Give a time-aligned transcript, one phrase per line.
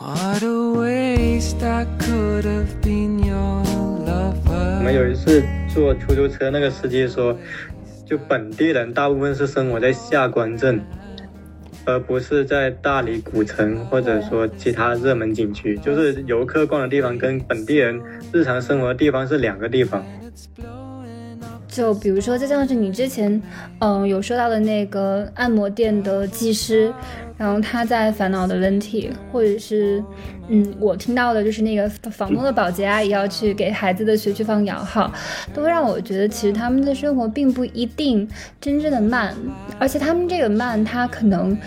[0.00, 0.14] 我
[4.82, 5.42] 们有一次
[5.72, 7.36] 坐出租车，那个司机说，
[8.04, 10.80] 就本地人大部分是生活在下关镇，
[11.84, 18.00] 而不是在大理古城或者说其他热门景区，就是游客逛的地方跟本地人
[18.32, 20.04] 日常生活的地方是两个地方。
[21.74, 23.42] 就比如说，就像是你之前，
[23.80, 26.94] 嗯，有说到的那个按摩店的技师，
[27.36, 30.00] 然后他在烦恼的问题，或者是，
[30.46, 35.12] 嗯，我听到的就是那个房东的保洁阿姨要去给孩子的学区房摇号，
[35.52, 38.28] 都让我觉得其实他们的生活并不一定
[38.60, 39.34] 真正的慢，
[39.76, 41.58] 而且他们这个慢，它可能，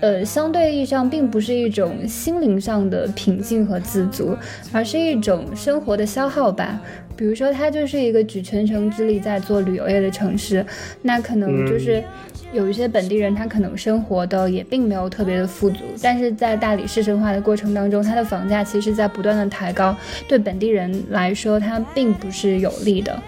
[0.00, 4.36] 呃，相对意义上并不是一种心灵上的平静和自足，
[4.72, 6.80] 而是一种生活的消耗吧。
[7.16, 10.64] 比如说，它就是一个举全城之力在做旅游业的城市，
[11.02, 12.02] 那可能就是
[12.52, 19.96] 有一些本地人，他可能生活的也并没有特别的富足，但是在大理市城化的过程当中，它的房价其实在不断的抬高，
[20.28, 23.20] 对本地人来说，它并不是有利的。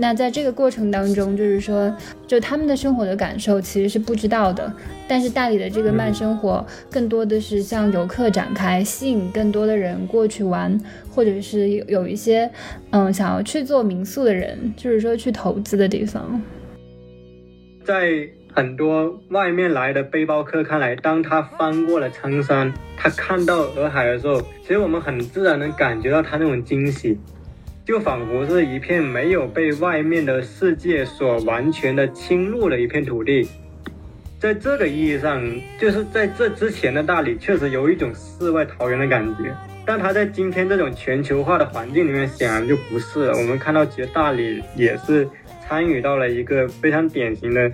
[0.00, 1.94] 那在这个过程当中，就是说，
[2.26, 4.72] 就他们的生活的感受其实是不知道的。
[5.06, 12.50] 但是大理的这个慢生活，更多的是向游客展开，吸引更多的人过去玩，或者是有有一些，
[12.92, 16.40] 嗯，想要去做民宿的人，就是说去投资的地方。
[17.84, 27.18] 在很多外面来的背包客看来，当他翻过了苍山，他看到洱海的时候，其实我们很自然能感觉到他那种惊喜。
[27.90, 33.48] 就仿佛是一片没有被外面的世界所完全的侵入的一片土地，
[34.38, 35.42] 在这个意义上，
[35.76, 39.52] 就是在这之前的大理确实有一种世外桃源的感觉，
[39.84, 43.36] 但它在今天这种全球化的环境里面显然就不是了。
[43.36, 45.28] 我们看到，其实大理也是
[45.66, 47.72] 参与到了一个非常典型的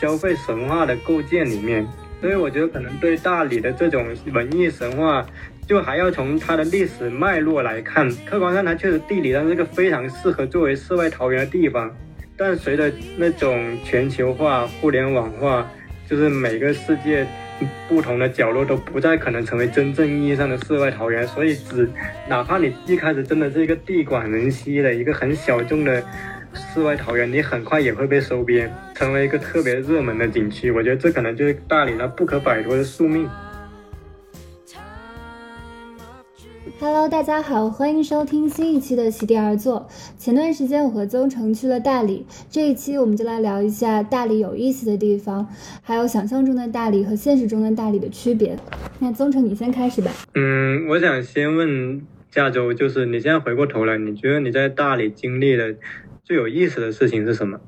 [0.00, 1.86] 消费神话的构建里面，
[2.18, 5.26] 所以我觉得可能对大理的这种文艺神话。
[5.66, 11.90] 就还要从它的历史脉络来看，客观上它确实地理上是个非常适合作为世外桃源的地方，
[12.36, 15.66] 但随着那种全球化、互联网化，
[16.08, 17.26] 就是每个世界
[17.88, 21.88] 不同的角落都不再可能成为真正意义上的世外桃源，所以只
[22.28, 26.02] 哪怕你一开始真的是一个地广人稀的一个很小众的
[26.52, 30.70] 世外桃源，你很快也会被收编，成为一个特别热门的景区。
[30.70, 33.26] 我觉得这可能就是大理它不可摆脱的宿命。
[36.80, 39.88] Hello，大家好，欢迎收听新一期的席地而坐。
[40.18, 45.46] 前段时间我和宗成去了大理，这一期我们就来聊一下大理有意思的地方，
[45.82, 48.56] 还有想象中的大理和现实中的大理的区别。
[48.98, 50.10] 那宗成，你先开始吧。
[50.34, 55.76] 嗯，我想先问加州，就是你现在回过头来，你觉得你在大理经历的
[56.24, 57.60] 最有意思的事情是什么？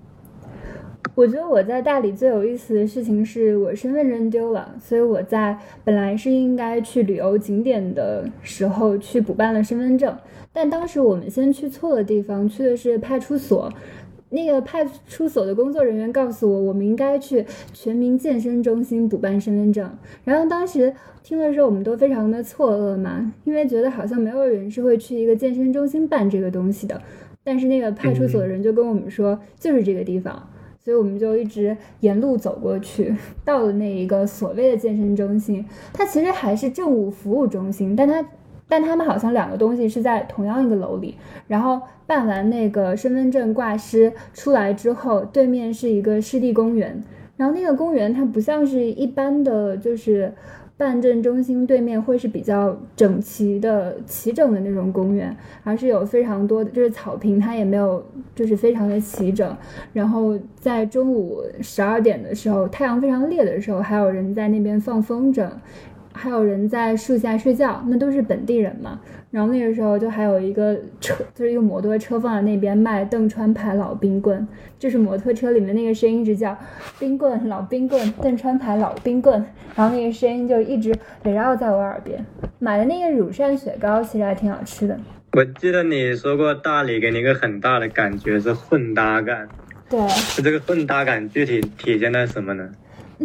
[1.17, 10.15] 我觉得我在大理最有意思的事情是我身份证丢了，所以我在本来是应该去旅游景点的时候去补办了身份证，
[10.53, 13.73] 但当时我们先去错了地方，去的是派出所。
[14.29, 19.91] 那个派出所的工作人员告诉我，我们应该去全民健身中心补办身份证。
[20.25, 27.01] 然后当时听的时候，我们都非常的错愕嘛，因为觉得好像没有人是会去一个健身中心办这个东西的。
[27.43, 30.47] 但是那个派出所的人就跟我们说，就是这个地方。
[30.87, 33.13] 所以我们就一直沿路走过去，
[33.45, 38.25] 到了那一个所谓的健身中心，它其实还是政务服务中心，但它，
[38.69, 41.17] 但他们好像两个东西是在同样一个楼里。
[41.49, 47.03] 然后办完那个身份证挂失出来之后，对面是一个湿地公园，
[47.37, 50.33] 然后那个公园它不像是一般的就是。
[50.77, 58.05] 办证中心对面会是比较整齐的、齐整的那种公园，而是有非常多的，就是草坪，它也没有，
[58.35, 59.57] 就是非常的齐整。
[59.93, 65.49] 然后在中午十二点的时候，太阳非常烈的时候，还有人在那边放风筝。
[66.19, 68.99] 还有人在树下睡觉，那都是本地人嘛。
[69.31, 74.47] 然后那个时候就还有一个车，就是一个摩托车放在那边卖邓川牌老冰棍，
[74.79, 76.57] 就是摩托车里面那个声音一直叫
[76.99, 79.45] 冰棍老冰棍邓川牌老冰棍，
[79.75, 82.25] 然后那个声音就一直围绕在我耳边。
[82.59, 84.99] 买的那个乳扇雪糕其实还挺好吃的。
[85.33, 89.47] 我记得你说过大理给你一个很大的感觉是混搭感，
[89.91, 90.01] 对，
[90.43, 92.71] 这个混搭感具体体现在什么呢？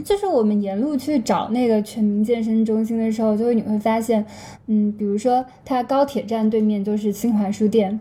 [0.05, 4.25] 就是我们沿路去找那个全民健身中心的时候，就会你会发现，
[4.67, 7.99] 嗯，比如说它高铁站对面就是新华书店，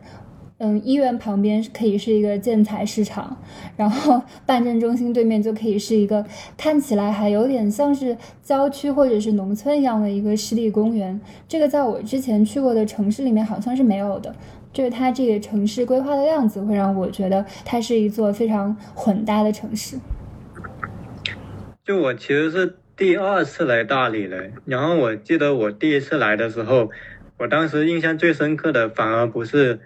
[0.59, 3.37] 嗯，医院旁边可以是一个建材市场，
[3.77, 6.25] 然后办证中心对面就可以是一个
[6.57, 11.21] 看起来还有点像是郊区或者是农村一样的一个湿地公园。
[11.49, 14.33] 这个在我之前去过的城市里面好像是没有的，
[14.73, 19.99] 就是它这个城市规划的样子会让我觉得它是一座非常混搭的城市。
[21.91, 24.45] 就我其实是第二次来大理了。
[24.65, 26.89] 然后我记得我第一次来的时候，
[27.37, 29.81] 我当时印象最深刻的反而不是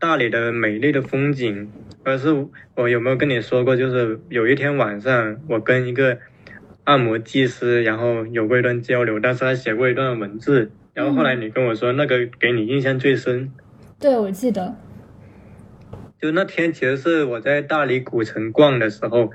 [0.00, 1.70] 大理的美丽的风景，
[2.02, 6.18] 而是我有没有跟你说过，就是有一天晚上我跟一个
[6.82, 13.52] 按摩技师，然后有过一段交流，但是他写过一段文字，然后后来你跟我说那个给你印象最深。
[14.00, 14.74] 对，我记得。
[16.20, 19.30] 就那天其实是我在大理古城逛的时候，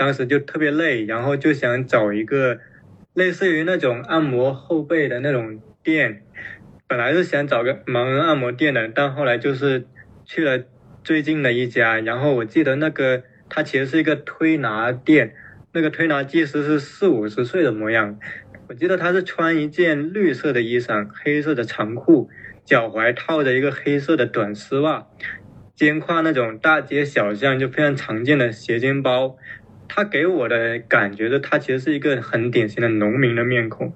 [0.00, 2.58] 当时就特别累，然后就想找一个
[3.12, 6.22] 类似于那种按摩后背的那种店。
[6.88, 9.84] 本来是想找个盲人按摩店的，但后来就是
[10.24, 10.64] 去了
[11.04, 12.00] 最近的一家。
[12.00, 15.34] 然后我记得那个他其实是一个推拿店，
[15.74, 18.18] 那个推拿技师是四五十岁的模样。
[18.68, 22.30] 我记得他是穿一件绿色的衣裳，黑色的长裤，
[22.64, 25.06] 脚踝套着一个黑色的短丝袜。
[25.74, 29.38] 肩挎那种大街小巷就非常常见的斜肩包，
[29.92, 33.92] 他给我的感觉是，他其实是一个很典型的农民的面孔，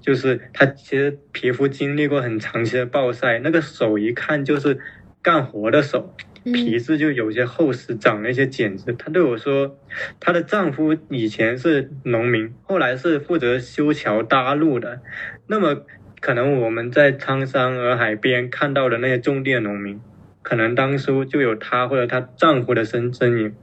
[0.00, 4.80] 就是他其实皮肤经历过很长期的暴晒，那个手一看就是
[5.22, 6.12] 干活的手，
[6.42, 8.92] 皮质就有些厚实，长了一些茧子。
[8.94, 9.78] 他对我说，
[10.18, 15.00] 她的丈夫以前是农民，后来是负责修桥搭路的。
[15.46, 15.86] 那么
[16.18, 20.00] 可能我们在苍山洱海边看到的那些种地的农民。
[20.48, 23.54] 可能当初就有她或者她丈夫的身身影。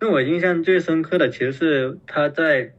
[0.00, 2.72] 那我印象最深刻的其实是她在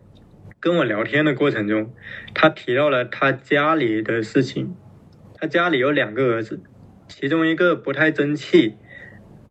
[0.59, 1.93] 跟我聊天的过程中，
[2.33, 4.75] 她提到了她家里的事情。
[5.39, 6.59] 她家里有两个儿子，
[7.07, 8.75] 其中一个不太争气，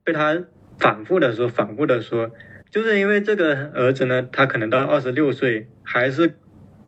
[0.05, 0.45] 被她
[0.79, 2.33] 反复的说，反复的说，
[2.71, 6.35] 就是因为这个儿子呢，他可能到二十六岁还是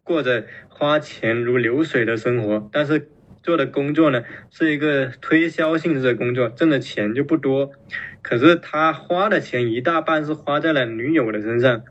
[0.03, 3.09] 过着花钱如流水的生活，但是。
[3.45, 7.71] 做的工作呢是一个推销性质的工作，挣的钱就不多，
[8.23, 11.83] 可是他花的钱一大半是花在了女友的身上。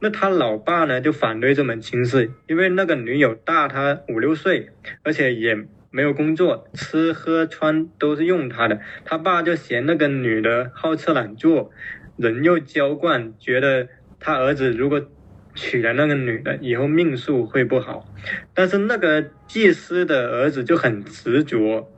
[0.00, 4.70] 那他老爸呢就反对这门亲事，因为那个女友大他五六岁，
[5.02, 8.80] 而且也没有工作，吃喝穿都是用他的。
[9.04, 11.70] 他爸就嫌那个女的好吃懒做，
[12.16, 13.88] 人又娇惯，觉得
[14.18, 15.06] 他儿子如果。
[15.56, 18.06] 娶了那个女的以后命数会不好，
[18.54, 21.90] 但是那个祭司的儿子就很执着，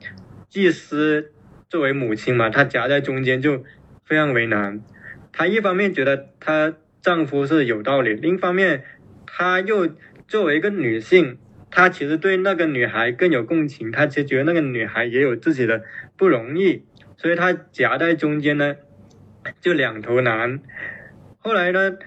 [0.47, 1.31] 祭司
[1.69, 3.65] 作为母亲嘛，她夹在中间就
[4.05, 4.81] 非常为难。
[5.33, 8.83] 她一方面觉得她丈夫是有道理，另一方面
[9.27, 9.89] 她又
[10.27, 11.37] 作为一个女性，
[11.69, 15.83] 她其实对那个女孩更有共情，她其实觉得那个女孩也有自己的
[16.17, 16.85] 不容易，
[17.17, 18.77] 所以她夹在中间呢，
[19.59, 20.61] 就两头难。
[21.39, 21.97] 后来呢？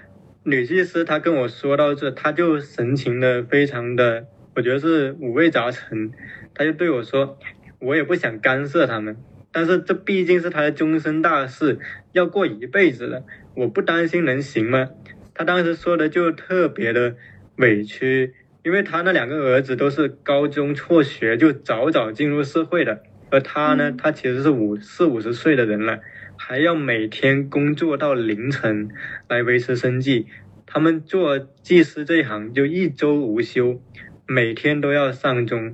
[0.45, 4.25] 女祭司她跟我说到这，她就神情的非常的，
[4.55, 6.11] 我觉得是五味杂陈。
[6.53, 7.37] 她就对我说
[7.79, 9.15] ：“我也不想干涉他们，
[9.53, 11.79] 但是这毕竟是他的终身大事，
[12.11, 13.23] 要过一辈子了，
[13.55, 14.89] 我不担心能行吗？”
[15.33, 17.15] 她当时说的就特别的
[17.55, 23.01] 委屈，因为她那两个儿子都是高中辍学就早早进入社会的，
[23.33, 26.01] 而他呢，他其实是五四五十岁的人了。
[26.37, 28.89] 还要每天工作到凌晨
[29.27, 30.27] 来维持生计，
[30.67, 33.81] 他们做技师这一行就一周无休，
[34.27, 35.73] 每天都要上钟。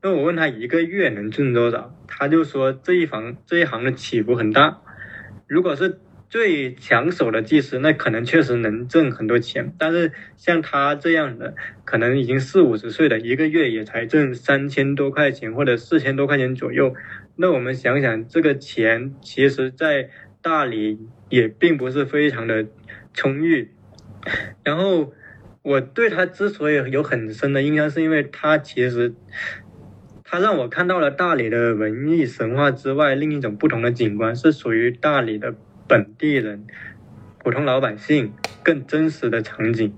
[0.00, 4.80] 那我问他一个月能挣多少，他就说这一行这一行的起伏很大。
[5.48, 5.98] 如果是
[6.32, 9.74] 最抢手的技师，那可能确实能挣很多钱。
[9.76, 16.94] 但是像他这样的，可能已经四五十岁了，一个月也才挣三千多块钱或者四千多块钱左右。
[17.36, 20.08] 那我们想想，这个钱其实，在
[20.40, 20.98] 大理
[21.28, 22.66] 也并不是非常的
[23.12, 23.70] 充裕。
[24.64, 25.12] 然后
[25.60, 29.14] 我对他之所以有很深的印象，是因为他其实
[30.24, 35.54] 他让我看到了大理的文艺神话之外另一种不同的景观，是属于大理的
[35.92, 36.64] 本地人、
[37.40, 38.32] 普通老百姓
[38.62, 39.94] 更真实的场景。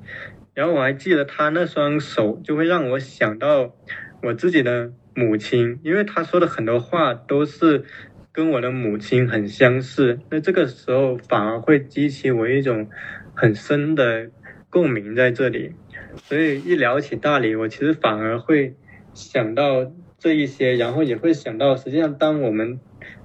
[0.55, 3.77] 然后我还记得他那双手，就会让我想到
[4.25, 4.93] 我自己的。
[5.17, 7.85] 母亲，因为他说的很多话都是
[8.33, 12.91] 跟我的母亲很相似，那这个时候反而会激起我一种
[13.33, 14.29] 很深的
[14.69, 15.77] 共鸣在这里。
[16.17, 18.75] 所以一聊起大理，我其实反而会
[19.13, 22.81] 想到这一些，然后也会想到，实际上当我们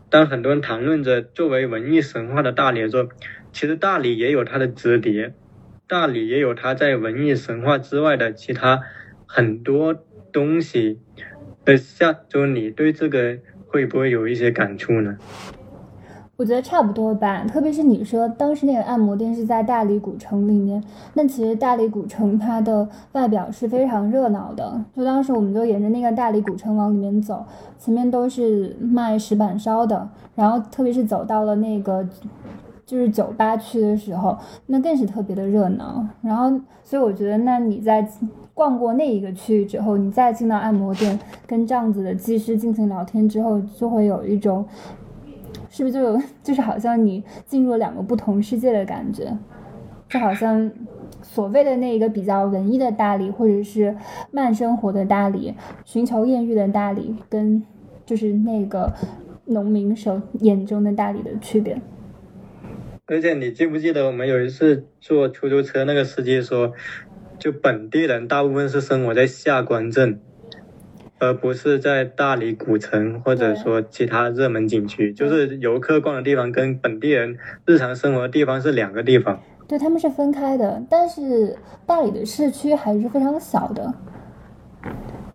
[0.10, 3.10] 当很多人谈论着作为文艺神话的大理的时候，
[3.52, 5.34] 其实大理也有它的折叠，
[5.88, 8.82] 大理也有它在文艺神话之外的其他
[9.26, 9.96] 很多
[10.32, 11.00] 东西。
[11.78, 13.38] 下周你对这个
[13.68, 15.20] 会不会有一些感触呢？
[16.40, 20.82] 我觉得差不多吧，特别是你说当时那个按摩店是在大理古城里面，
[21.14, 24.82] 那其实大理古城它的外表是非常热闹的。
[24.96, 27.44] 就当时我们就沿着那个大理古城往里面走，
[27.78, 32.08] 前面都是卖石板烧的，然后特别是走到了那个
[32.86, 36.08] 就是酒吧区的时候，那更是特别的热闹。
[36.22, 38.08] 然后，所以我觉得，那你在。
[38.52, 41.18] 逛过那一个区域之后，你再进到按摩店，
[41.48, 44.66] 跟这样子的技师进行聊天之后，就会有一种，
[45.70, 49.38] 是不是就有 就是好像你进入了两个不同世界的感觉，
[50.10, 50.72] 就好像
[51.22, 53.96] 所谓的那一个比较文艺的大理，或者是
[54.32, 55.54] 慢生活的大理，
[55.86, 57.64] 寻求艳遇的大理，跟
[58.06, 58.94] 就是那个
[59.46, 61.80] 农民手眼中的大理的区别。
[63.06, 66.74] 而且你记不记得我们有一次坐出租车，那个司机说。
[67.40, 70.20] 就本地人大部分是生活在下关镇，
[71.20, 75.14] 而不是在大理古城或者说其他热门景区。
[75.14, 79.42] 就是游客逛的地方跟本地人日常生活的地方是两个地方。
[79.68, 80.84] 对，他们是分开的。
[80.90, 83.94] 但是大理的市区还是非常小的。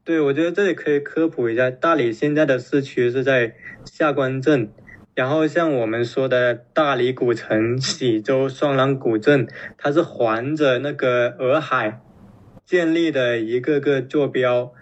[0.02, 4.70] 对，我觉得这里可以科普一下，大理现在的市区是在下关镇。
[5.14, 9.46] 然后像我们说的大理古城、喜洲、双廊古镇，
[9.78, 12.00] 它是环着那个洱海
[12.66, 14.72] 建立的一个个坐标。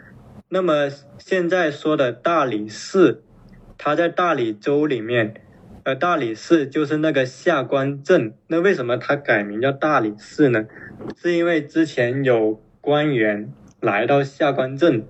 [0.54, 3.22] 那么现在说的大理市，
[3.78, 5.32] 它在大理州里面，
[5.82, 8.34] 而大理市就是那个下关镇。
[8.48, 10.66] 那为什么它改名叫大理市呢？
[11.16, 15.06] 是因为之前有官员来到下关镇。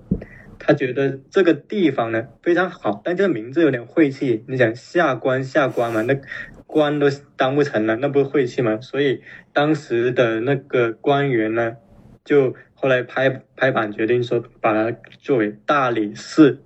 [0.65, 4.45] 他觉得这个地方呢非常好，但这个名字有点晦气。
[4.47, 6.17] 你想下关下关嘛，那
[6.65, 8.79] 官都当不成了，那不是晦气吗？
[8.79, 9.21] 所以
[9.51, 11.75] 当时的那个官员呢，
[12.23, 16.59] 就后来拍拍板决定说把它作为大理市，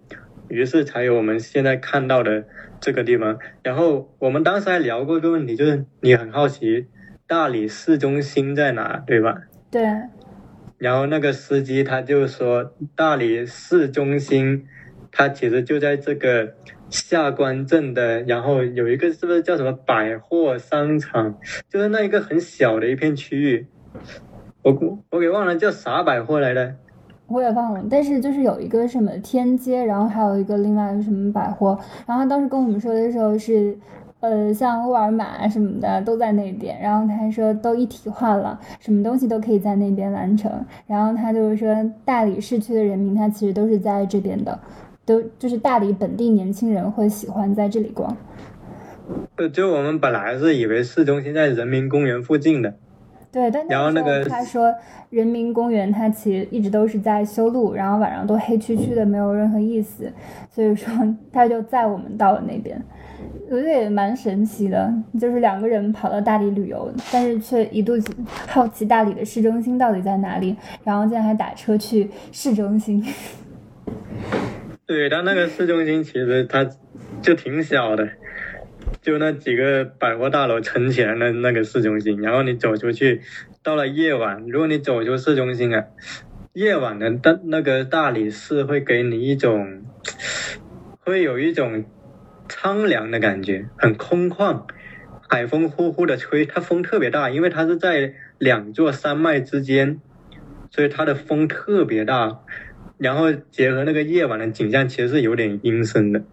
[0.48, 2.46] 于是才有我们现在看到的
[2.80, 3.40] 这个地方。
[3.64, 6.88] 然后我们当时还聊过一个问题，就是你很好奇
[7.26, 9.42] 大理市中心在哪，对吧？
[9.72, 9.82] 对。
[10.78, 14.68] 然后那个司机他就说，大理市中心，
[15.12, 16.54] 它其实就在这个
[16.88, 23.66] 下关镇的，然后有一个是不是叫什么百货商场，就是那一个很小的一片区域，
[24.72, 26.74] 我我给忘了叫啥百货来着，
[27.28, 33.78] 我也忘了，但是就是有一个什么天街，然后还有一个另外一个什么百货，然后他当时跟我们说的时候是。
[34.20, 40.52] 呃，像沃尔玛什么的都在那边，然后他还说都一体化了，什么东西都可以在那边完成。
[40.88, 44.60] 然后他就是说，大理市区的人民他其实都是在这边的，
[45.06, 48.18] 都就是大理本地年轻人会喜欢在这里逛。
[49.36, 52.74] 呃，就我们本来是以为市中心在人民公园附近的，
[53.32, 54.74] 对，但然后那个他说
[55.10, 60.12] 人民公园它其实一直都是在修路，然后晚上都黑黢黢的，没有任何意思，
[60.50, 60.92] 所以说
[61.32, 62.82] 他就载我们到了那边。
[63.50, 67.94] 我觉得也蛮神奇的，就是两个人跑到大理旅游，但是却一度
[68.28, 73.04] 好奇大理的市中心到底在哪里，然后竟然还打车去市中心。
[74.86, 76.68] 对，但那个市中心其实它
[77.22, 78.08] 就挺小的，
[79.02, 83.22] 就那几个百货大楼撑起来的那个市中心，然后你走出去，
[83.64, 85.86] 到了夜晚，如果你走出市中心啊，
[86.54, 89.84] 夜晚的大那个大理市会给你一种，
[91.00, 91.86] 会有一种。
[92.50, 94.64] 苍凉的感觉，很空旷，
[95.28, 100.00] 海风呼呼的吹，它风特别大，因为它是在两座山脉之间，
[100.72, 102.40] 所以它的风特别大，
[102.98, 106.24] 然后结合那个夜晚的景象，其实是有点阴森的。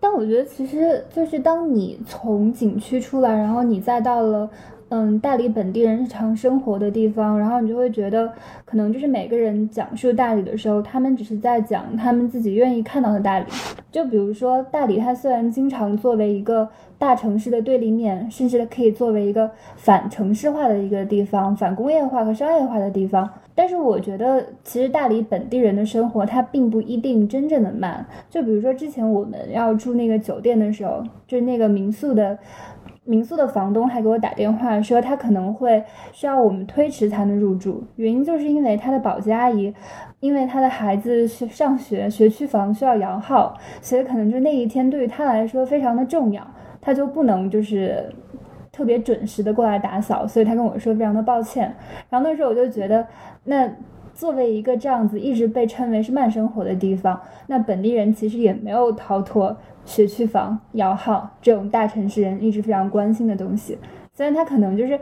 [0.00, 4.48] 但我觉得，其实就是当你从景区出来，然后你再到了。
[4.90, 8.32] 嗯，大理本地人日常生活的地方，然后你就会觉得，
[8.64, 13.44] 可能就是每个人讲述大理的时候，他们只是在讲他们自己愿意看到的大理。
[13.92, 16.66] 就比如说，大理它虽然经常作为一个
[16.96, 23.28] 大城市的对立面，甚至可以作为一个反城市化的一个地方、反工业化和商业化的地方，
[23.58, 28.06] 但是我觉得，其实大理本地人的生活，它并不一定真正的慢。
[28.30, 32.38] 就比如说之前我们要住那个酒店的时候，就是那个民宿的。
[33.04, 39.72] 民宿的房东还给我打电话说，他可能会需要我们推迟才能入住，原因就是因为他的保洁阿姨，
[40.20, 46.46] 因为他的孩子上学，学区房需要摇号，所以可能就那一天对于他来说非常的重要，
[46.82, 48.04] 他就不能就是
[48.78, 51.74] 特别准时的过来打扫，所以他跟我说非常的抱歉。
[52.08, 53.04] 然后那时候我就觉得，
[53.42, 53.68] 那
[54.14, 59.56] 作为一个这样子一直被称为是慢生活的地方，那本地人其实也没有逃脱。
[59.84, 63.78] 学区房摇号这种大城市人一直非常关心的东西，
[64.12, 65.00] 虽然它可能就是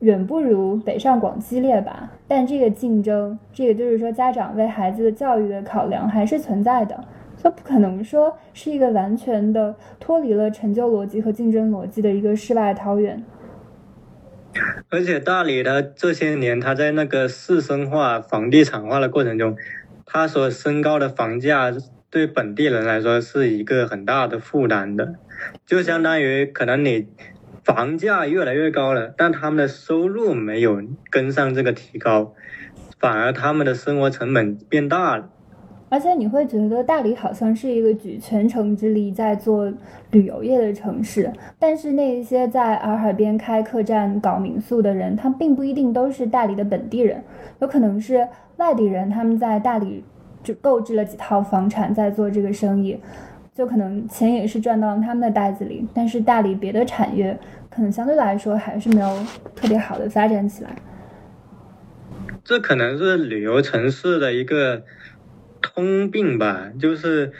[0.00, 7.02] 远不如北上广激烈吧，但这个竞争，这个就是说家长为孩子的教育的考量还是存在的，
[7.42, 13.24] 它不可能说是一个完全的脱离了成就逻辑和竞争逻辑的一个世外桃源。
[14.90, 19.56] 而且大理的这些年，它在那个市生化、房地产化的过程中，
[20.04, 21.72] 它所升高的房价。
[22.10, 25.16] 对本地人来说是一个很大的负担的，
[25.66, 27.06] 就相当于可能你
[27.62, 32.32] 房价越来越高了，但他们的收入没有跟上这个提高，
[32.98, 35.28] 反而他们的生活成本变大了。
[35.90, 39.72] 而且你会觉得大理好像是一个举全城之力在做
[40.10, 47.24] 旅游业的城市，但是那一些在洱海边开客栈、搞民宿的人，他并不一定都是大理的本地人，
[47.60, 48.28] 有可能是
[48.58, 50.04] 外地人，他们在大理
[50.42, 53.00] 就购置了几套房产在做这个生意，
[53.54, 57.38] 就可能钱也是赚到了他们的袋子里，但是大理别的产业
[57.70, 59.08] 可能相对来说还是没有
[59.56, 60.70] 特别好的发展起来。
[62.44, 64.82] 这可能是旅游城市的一个。
[65.78, 67.30] 通病吧，就是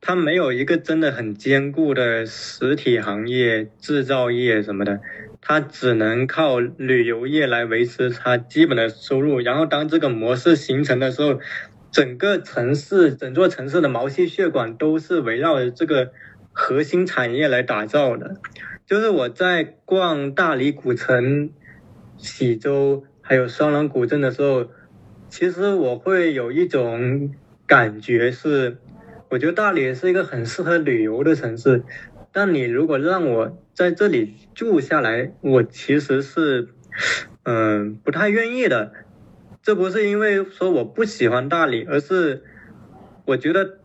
[0.00, 5.00] 它没有一个真的很坚固的实体行业、制造业什么的，
[5.40, 9.40] 它只能靠旅游业来维持它基本的收入。
[9.40, 11.40] 然后当这个模式形成的时候，
[11.90, 16.12] 整个城市、整座城市的毛细血管都是围绕着这个
[16.52, 18.36] 核心产业来打造的。
[18.86, 21.50] 就是我在逛大理古城、
[22.16, 24.70] 喜洲还有双廊古镇的时候，
[25.28, 27.34] 其实我会有一种。
[27.72, 28.76] 感觉是，
[29.30, 31.82] 我觉得大理是一个很适合旅游的城市，
[32.30, 36.68] 但你如果让我在这里住下来，我其实是，
[37.44, 38.92] 嗯，不太愿意的。
[39.62, 42.42] 这不是因为说我不喜欢大理，而是
[43.24, 43.78] 我觉得，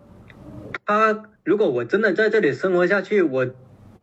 [0.86, 3.48] 他如果我真的在这里生活下去，我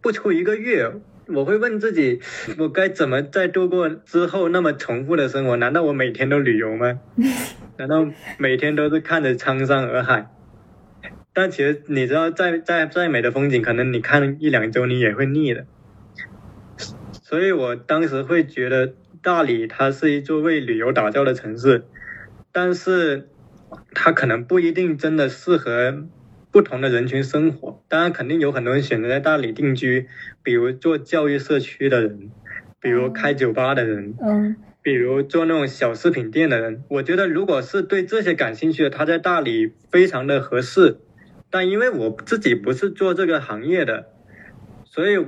[0.00, 0.92] 不出一个月，
[1.26, 2.22] 我会问自己，
[2.58, 5.56] 我该怎么再度过之后那么重复的生活？
[5.56, 6.98] 难道我每天都旅游吗？
[7.76, 8.06] 难道
[8.38, 10.30] 每天都是看着苍山洱海？
[11.32, 15.66] 但其实你知道，再再再美的风景，可能你看一两周你也会腻的。
[17.22, 21.84] 所以我当时会觉得大理它是一座为旅游打造的城市，
[22.52, 23.28] 但是
[23.92, 26.04] 它可能不一定真的适合
[26.52, 27.82] 不同的人群生活。
[27.88, 30.06] 当然，肯定有很多人选择在大理定居，
[30.44, 32.30] 比如做教育社区的人，
[32.78, 34.14] 比如开酒吧的人。
[34.22, 34.56] 嗯。
[34.84, 40.98] 比如做那种小饰品店的人，我觉得如果是对这些感兴趣的，他在大理非常的合适。
[41.50, 44.09] 但因为我自己不是做这个行业的，
[44.85, 45.24] 所以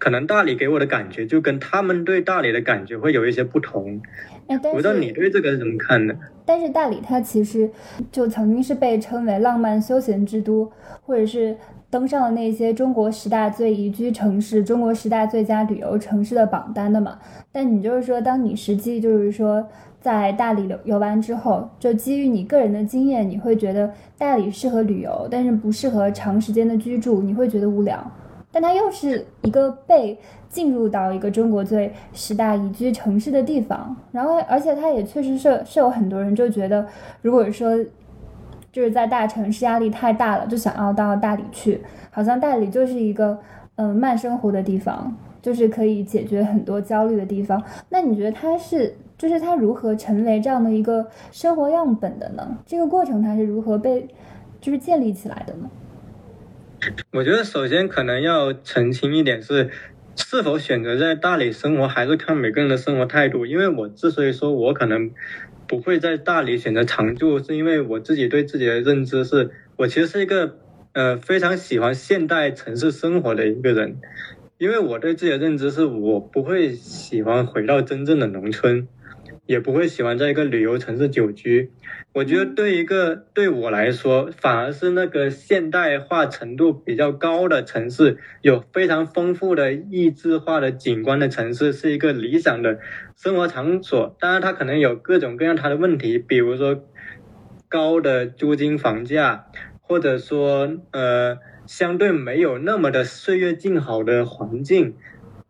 [0.00, 4.02] 可能大理给我的感觉就跟他们对大理的感觉会有一些不同。
[4.48, 6.18] 我不知道你对这个是怎么看的？
[6.44, 7.70] 但是大理它其实
[8.10, 11.56] 就曾经是被称为浪漫休闲之都，或者是。
[11.90, 17.18] 登上了那些中国十大最宜居城市、中国十大最佳旅游城市的榜单的嘛？
[17.50, 19.66] 但你就是说，当你实际就是说
[19.98, 27.98] 在大理游游完之后，就基于你个人的经验，你会觉得大理适合旅游，但是不适合长时间的居住，你会觉得无聊。
[28.52, 30.18] 但它又是一个被
[30.50, 36.86] 进入到一个中国最十大宜居城市的地方，然后而且它也确实是是有很多人就觉得，
[37.22, 37.74] 如果说。
[38.70, 43.38] 就是在大城市压力太大了，就想要到大理去，好像大理就是一个
[43.76, 47.62] 嗯慢生活的地方，就是可以解决很多焦虑的地方。
[47.88, 52.58] 那你觉得它是，就是它如何成为这样的一个生活样本的呢？
[52.66, 54.06] 这个过程它是如何被
[54.60, 55.70] 就是建立起来的呢？
[57.12, 59.70] 我觉得首先可能要澄清一点是，
[60.14, 63.46] 是否选择在大理生活，还是看每个人的生活态度。
[63.46, 65.10] 因为我之所以说我可能。
[65.68, 70.58] 不会在大理选择常住，是因为我自己对自己的认知是，我其实是一个
[70.92, 73.98] 呃非常喜欢现代城市生活的一个人，
[74.56, 78.88] 因为我对自己的认知是我不会喜欢回到真正的农村。
[79.44, 81.70] 也不会喜欢在一个旅游城市久居，
[82.12, 92.78] 我觉得对一个对我来说，反而是那个现代化程度比较高的城市，有非常丰富的异质化的景观的城市，是一个理想的
[93.18, 94.16] 生活场所。
[94.18, 96.82] 当然，它可能有各种各样它的问题，比如说
[97.68, 99.44] 高的租金房价，
[99.82, 104.96] 或者说呃相对没有那么的岁月静好的环境。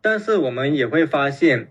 [0.01, 1.69] 但是我们也会发现，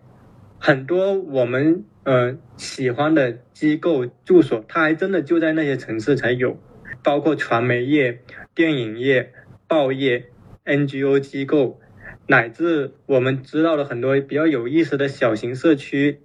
[0.57, 1.83] 很多我们。
[2.03, 6.57] 呃，喜欢的机构住所，它还真的就在那些城市才有，
[7.03, 8.21] 包括传媒业、
[8.55, 9.33] 电影业、
[9.67, 10.27] 报业、
[10.63, 11.81] NGO 机构，
[12.27, 16.19] 乃至我们知道的很多比较有意思的小型社区，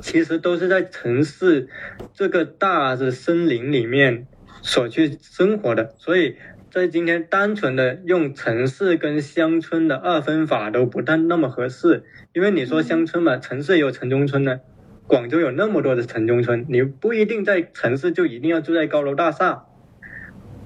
[0.00, 1.68] 其实都是在城市
[2.14, 4.28] 这个大的森林里面
[4.62, 5.94] 所去生活的。
[5.98, 6.36] 所以
[6.70, 14.60] 在今天，单纯的用城市跟乡村的二分法都不但那么合适，因为你说乡村嘛，城市也有城中村呢。
[15.08, 19.64] 广州有那么多的城中村，你不一定在城市就一定要住在高楼大厦。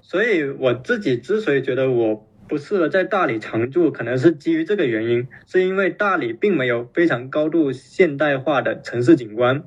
[0.03, 9.65] 所以我自己之所以觉得我不适合在大理常住，可能是基于这个原因，是因为大理并没有非常高度现代化的城市景观，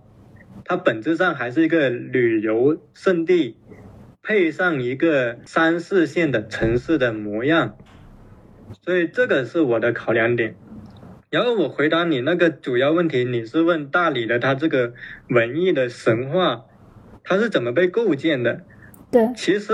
[0.64, 3.58] 它本质上还是一个旅游胜地，
[4.24, 7.78] 配上一个三四线的城市的模样，
[8.82, 10.56] 所以这个是我的考量点。
[11.30, 14.94] 然后我回答你那个主要问题，你是问大理的它这个
[15.30, 16.66] 文艺的神话
[17.24, 18.62] 它是怎么被构建的？
[19.12, 19.74] 对，其实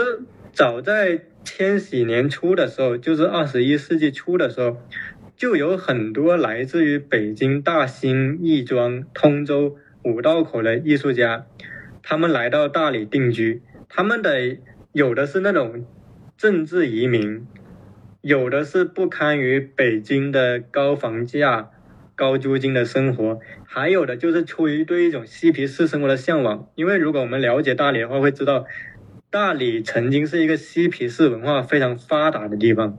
[0.52, 4.78] 早在千禧年初的时候，就是二十一世纪初的时候，
[5.38, 11.46] 就有很多来自于北京、大兴、亦庄、通州五道口的艺术家，
[12.02, 13.62] 他们来到大理定居。
[13.88, 14.58] 他们的
[14.92, 15.86] 有的是那种
[16.36, 17.46] 政治移民，
[18.22, 21.70] 有的是不堪于北京的高房价、
[22.16, 26.68] 高租金的生活，还有的就是出于对一种嬉皮士生活的向往。
[26.74, 28.66] 因为如果我们了解大理的话，会知道。
[29.36, 32.98] 大理曾经是一个嬉皮士文化非常发达的地方，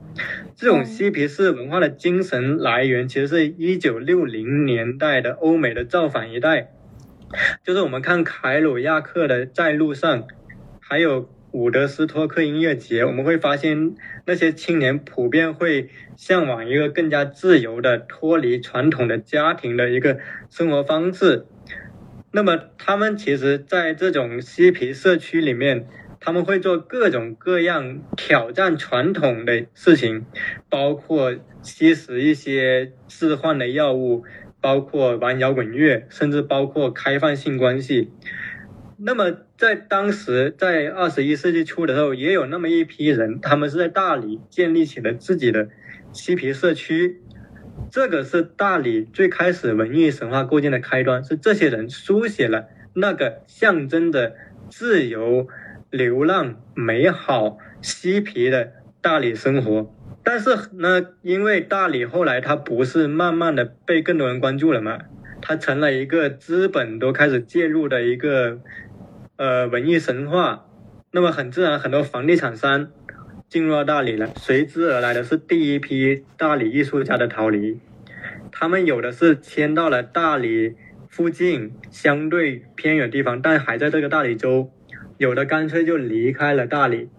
[0.55, 6.69] 这种嬉皮士文化的精神来源，其实是一九六零年代的欧美的造反一代，
[7.63, 10.21] 就是我们看凯鲁亚克的《在路上》，
[10.79, 13.95] 还有伍德斯托克音乐节，我们会发现
[14.27, 20.19] 那些青年普遍会向往一个更加自由的、脱离传统的家庭的一个
[20.51, 21.47] 生活方式。
[22.29, 25.87] 那么，他们其实在这种嬉皮社区里面。
[26.27, 30.25] 他们会做各种各样挑战传统的事情，
[30.69, 34.25] 包括吸食一些致幻的药物，
[34.59, 38.11] 包括玩摇滚乐，甚至包括开放性关系。
[38.97, 45.69] 那么在当时，在二十一世纪初的时候，也有那么一批人，他们是在大理建立起了自己的
[46.11, 47.21] 嬉皮社区。
[47.89, 54.35] 这个是大理最开始文艺神话构建的开端，是这些人书写了那个象征着
[54.69, 55.47] 自由。
[55.97, 59.91] 流浪、美好、嬉皮的大理生活，
[60.23, 64.99] 但是呢，因为大理后来它不是慢慢的被更多人关注了嘛，
[65.41, 68.59] 它成了一个资本都开始介入的一个
[69.37, 70.67] 呃文艺神话，
[71.11, 72.89] 那么很自然，很多房地产商
[73.49, 77.79] 进入到大理了，随之而来的是第一批大理艺术家的逃离，
[78.51, 80.75] 他们有的是迁到了大理
[81.09, 84.71] 附近相对偏远地方，但还在这个大理州。
[85.17, 87.09] 有的干脆就离开了大理，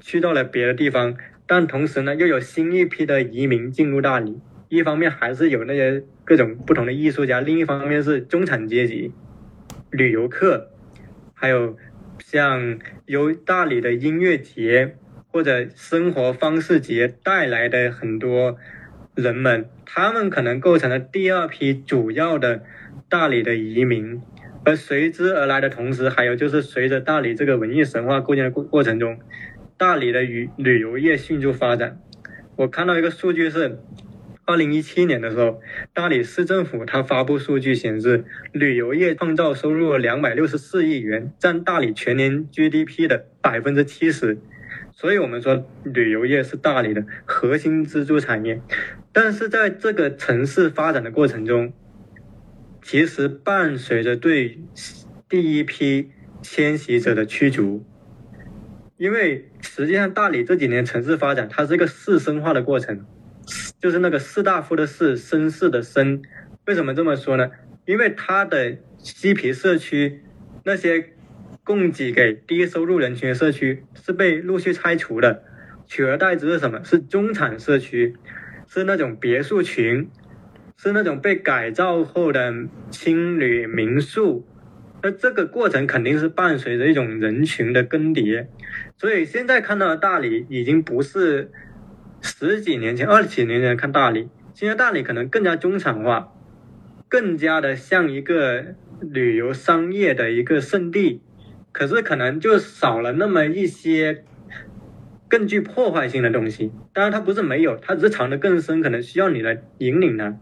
[0.00, 4.40] 去到了别的地方，但同时呢，又有新一批的移民进入大理。
[4.68, 9.12] 一方面还是有那些各种不同的艺术家，另一方面是中产阶级、
[9.90, 10.70] 旅游客，
[11.34, 11.76] 还有
[12.24, 18.56] 像由大理的音乐节或者生活方式节带来的很多
[19.14, 22.62] 人们，他们可能构成了第二批主要的
[23.10, 24.22] 大理的移民。
[24.64, 29.18] 而随之而来的同时，还有就是随着大理这个文艺神话构建的过过程中，
[29.76, 31.98] 大理的旅旅游业迅速发展。
[32.56, 33.78] 我看到一个数据是，
[34.44, 35.60] 二零一七年的时候，
[35.92, 44.38] 大理市政府它发布数据显示，旅游业创造收入两百六十四亿元，占大理全年 GDP 的百分之七十。
[44.94, 48.60] 所以，我们说旅游业是大理的核心支柱产业。
[49.12, 51.72] 但是在这个城市发展的过程中，
[52.82, 54.58] 其实伴随着对
[55.28, 56.10] 第一批
[56.42, 57.84] 迁徙者的驱逐，
[58.96, 63.06] 因为实际上大理这几年城市发展，它是一个士绅化的过程，
[63.80, 66.20] 就是那个士大夫的士，绅士的绅。
[66.66, 67.50] 为什么这么说呢？
[67.86, 70.20] 因为它的嬉皮社区
[70.64, 71.12] 那些
[71.64, 75.44] 供给给低收入人群的社区是被陆续拆除的，
[75.86, 76.82] 取而代之是什么？
[76.84, 78.16] 是中产社区，
[78.68, 80.10] 是那种别墅群。
[80.82, 82.52] 是那种被改造后的
[82.90, 84.44] 青旅民宿，
[85.00, 88.48] 那这个过程肯定是伴随着一种人群的更迭，
[88.96, 91.52] 所以现在看到的大理已经不是
[92.20, 96.32] 十几年前、二十几年前看大理，现在大理可能更加中产化，
[97.08, 101.22] 更加的像一个旅游商业的一个圣地，
[101.70, 104.24] 可是可能就少了那么一些。
[105.32, 110.36] 更具破坏性的东西，当然它不是没有，它只是藏得更深，可能需要你来引领它。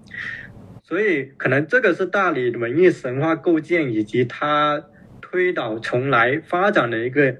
[0.83, 4.83] 所以可能这个是大理文艺神话构建以及它
[5.21, 7.37] 推倒重来发展的一个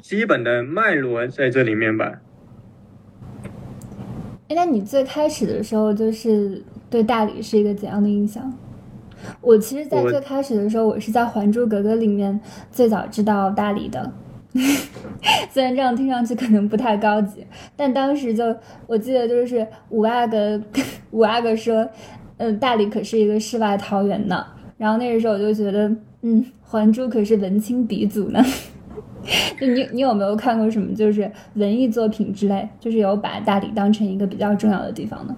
[0.00, 2.20] 基本的脉络在这里面吧。
[4.48, 8.56] 哎，那你最开始的时候就是对大理是一个怎样的印象？
[9.40, 14.12] 我其实，在最开始的时候，我是在《还珠格格》里面最早知道大理的。
[15.50, 18.54] 虽然这样听上去可能不太高级，但当时就
[18.86, 20.60] 我记得就是五阿哥
[21.10, 21.88] 五阿哥说，
[22.36, 24.44] 嗯，大理可是一个世外桃源呢。
[24.76, 25.88] 然后那个时候我就觉得，
[26.22, 28.42] 嗯，还珠可是文青鼻祖呢。
[29.58, 35.36] 就你你有没有看过什么就是文艺作品之类，就是有把大理当成一个比较重要的地方呢？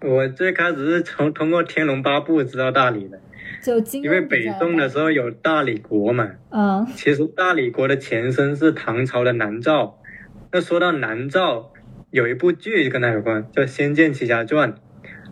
[0.00, 3.18] 我最开始是从通过《天龙八部》知道大理的。
[3.62, 9.98] 就因为北宋的时候有大理国嘛，嗯，其实大理国的前身是唐朝的南诏。
[10.52, 11.72] 那说到南诏，
[12.10, 14.72] 有一部剧跟它有关，叫《仙剑奇侠传》，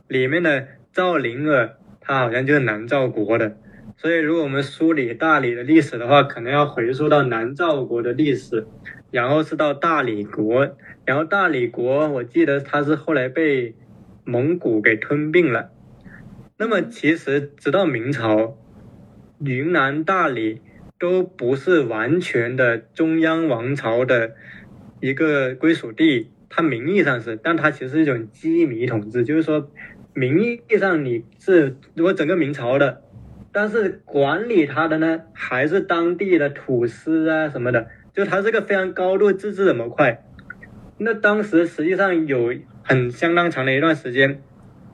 [0.08, 3.56] 里面的赵灵儿，她好像就是南诏国的。
[3.96, 8.66] 所以如果我们梳理大理的历史的话，可能要回溯到南诏国的历史，
[9.10, 13.74] 然后是到大理国，然后大理国我记得它是后来被
[14.24, 15.70] 蒙古给吞并了。
[16.58, 18.56] 那么其实直到明朝，
[19.40, 20.62] 云南大理
[20.98, 24.34] 都不是完全的中央王朝的
[25.00, 26.30] 一个归属地。
[26.48, 29.70] 它名义上是，但它其实是一种羁縻统治，就是说，
[30.14, 33.02] 名义上你是如果整个明朝的，
[33.52, 40.24] 但是管理它的呢，还是当地的土司啊什么的，就它是个非常高度自治的模块。
[40.96, 44.40] 那当时实际上有很相当长的一段时间，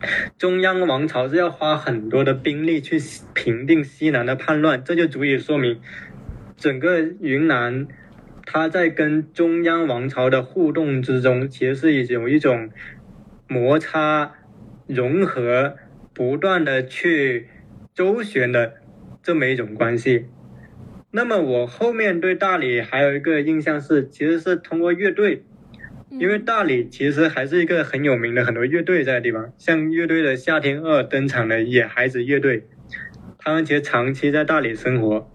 [0.38, 2.98] 中央王朝是要花很多的兵力去
[3.34, 5.80] 平定西南的叛乱，这就足以说明
[6.56, 7.86] 整个云南。
[8.44, 12.70] 它在跟中央王朝的互动之中，其实是有一种
[13.46, 14.32] 摩擦、
[14.88, 15.76] 融合、
[16.12, 17.48] 不断的去
[17.94, 18.74] 周旋的
[19.22, 20.26] 这么一种关系。
[21.12, 25.44] 那么我后面对大理还有一个印象是，其实是通过乐队，
[26.18, 32.64] 因为大理其实还是一个很有名的很多乐队在的地方，像乐队的夏天二登场的野孩子乐队，
[33.38, 35.30] 他们其实长期在大理生活，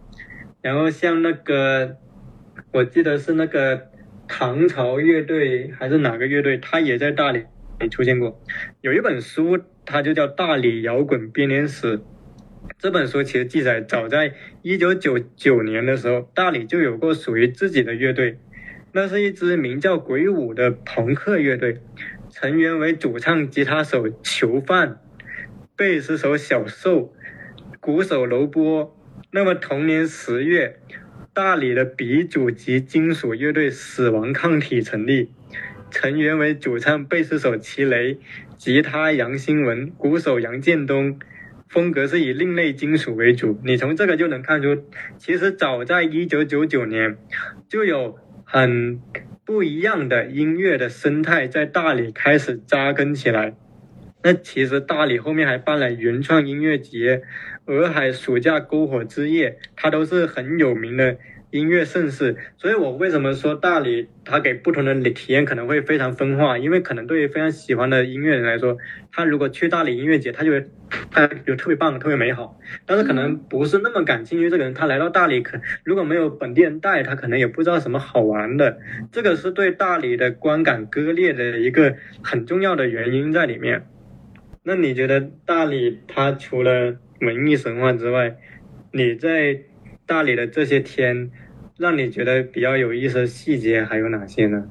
[0.61, 1.97] 然后像那个。
[2.73, 3.89] 我记得是那个
[4.27, 7.45] 唐朝乐队还是哪个乐队，他也在大理
[7.89, 8.43] 出现过。
[8.81, 11.97] 有一本书，它就叫《大理摇滚编年史》。
[12.77, 18.37] 这本书其实记载，早在一九九九年的时候，大理就有过属于自己的乐队。
[18.91, 21.81] 那是一支名叫鬼舞的朋克乐队，
[22.29, 24.99] 成员为主唱、吉他手囚犯、
[25.75, 27.13] 贝斯手小瘦、
[27.79, 28.95] 鼓手楼波。
[29.31, 30.79] 那么同年十月。
[31.33, 35.29] 大理的鼻祖级金属乐队死亡抗体成立，
[35.91, 38.17] 成员为主唱、贝斯手齐雷、
[38.57, 41.19] 吉他杨新文、鼓手杨建东，
[41.69, 43.61] 风格是以另类金属为主。
[43.63, 44.83] 你从这个就能看出，
[45.19, 47.15] 其实早在一九九九年，
[47.69, 48.17] 就有
[48.49, 49.01] 很
[49.43, 53.53] 不一样的音乐的生态在大理开始扎根起来。
[54.23, 57.23] 那其实大理后面还办了原创音乐节。
[57.65, 61.17] 洱海暑假篝火之夜，它都是很有名的
[61.51, 66.57] 音乐盛世，所以我为什么说大理它给不同的体验可能会非常分化？
[66.57, 68.77] 因为可能对于非常喜欢的音乐人来说，
[69.11, 70.65] 他如果去大理音乐节，他就会
[71.09, 72.59] 他就特别棒、特别美好。
[72.85, 78.79] 但是可能不是那么感兴趣，这个人他来到大理，可如果没有本地人带，他可能也不知道什么好玩的。
[79.11, 83.87] 这个是对大理的观感割裂的一个很重要的原因在里面。
[84.63, 86.97] 那你觉得大理它除了？
[87.19, 88.37] 文艺神话之外，
[88.91, 89.61] 你在
[90.07, 91.29] 大理的这些天，
[91.77, 94.63] 让你觉得比较有意思的细节还有哪些呢？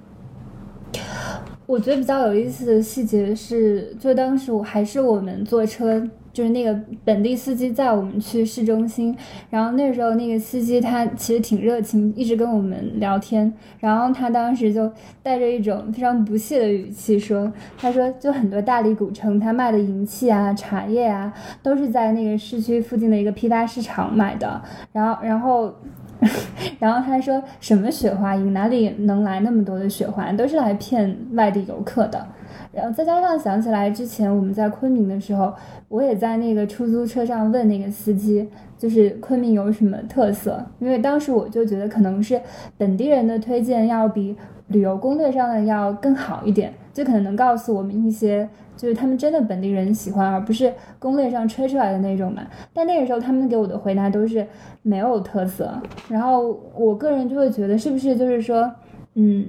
[1.66, 6.08] 我觉得比较有意思的细节是，就当时我还是我们坐车。
[6.36, 9.16] 就是那个本地司机载我们去市中心，
[9.48, 13.50] 然后那时候那个司机他其实挺热情，一直跟我们聊天。
[13.80, 24.60] 然后他当时就带着一种非常不屑的语气说：“他说就很多大理古城，他卖的银器啊、茶叶啊，都是在那个市区附近的一个批发市场买的。
[24.92, 25.74] 然后，然后，
[26.78, 32.26] 然后他说什么雪花银，哪里能来那么多的雪花，都是来骗外地游客的。”
[32.76, 35.52] 然后再加上想起来之前我们在昆明的时候，
[35.88, 40.62] 我也在那个出租车上问那个司机，就是昆明有什么特色？
[40.78, 42.38] 因为当时我就觉得可能是
[42.76, 44.36] 本地人的推荐要比
[44.68, 52.42] 旅游攻略上的要更好一点，就可能能告诉我们一些就是他们真的本地人喜欢，而不是攻略上吹出来的那种嘛。
[52.74, 54.46] 但那个时候他们给我的回答都是
[54.82, 55.72] 没有特色，
[56.10, 58.70] 然后我个人就会觉得是不是就是说，
[59.14, 59.46] 嗯。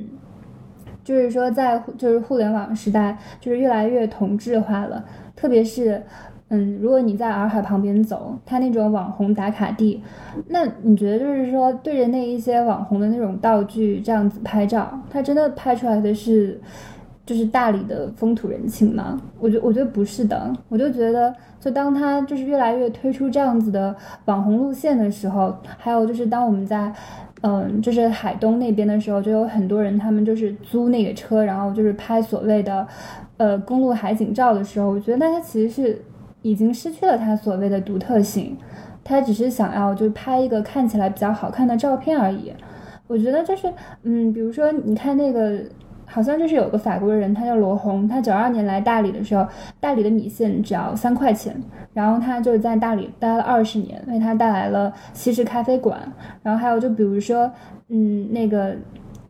[1.08, 5.06] 就是说，在就是互联网时代，就是越来越同质化了。
[5.38, 6.04] 特别是，
[6.50, 10.04] 嗯，如果你在洱海旁边走，它那种网红打卡地，
[10.50, 16.60] 那你觉得就是说，对着那一些网红的那种道具这样子拍照，它真的拍出来的是，
[17.28, 19.22] 就是大理的风土人情吗？
[19.40, 20.52] 我觉我觉得不是的。
[20.68, 26.92] 我就觉得，就当它就是越来越推出这样子的网红路线的时候，还有就是当我们在。
[27.42, 32.86] 嗯，就是海东那边的时候，就有很多人，他们就是租那个车，然后就是拍所谓的，
[33.38, 36.02] 呃，公路海景照的时候，我觉得那他其实是
[36.42, 38.58] 已经失去了他所谓的独特性，
[39.04, 42.52] 他只是想要就是拍一个看起来比较好看的照片而已。
[43.06, 45.62] 我觉得就是，嗯，比如说你看那个。
[46.10, 49.46] 好像就是有个法国人，他叫罗红，他九二年来大理的时候，
[49.80, 51.54] 大理的米线只要三块钱，
[51.94, 56.00] 然后他就在大理待了二十年，为他带来了西式咖啡馆，
[56.42, 57.52] 然后还有就比如说，
[57.90, 58.74] 嗯，那个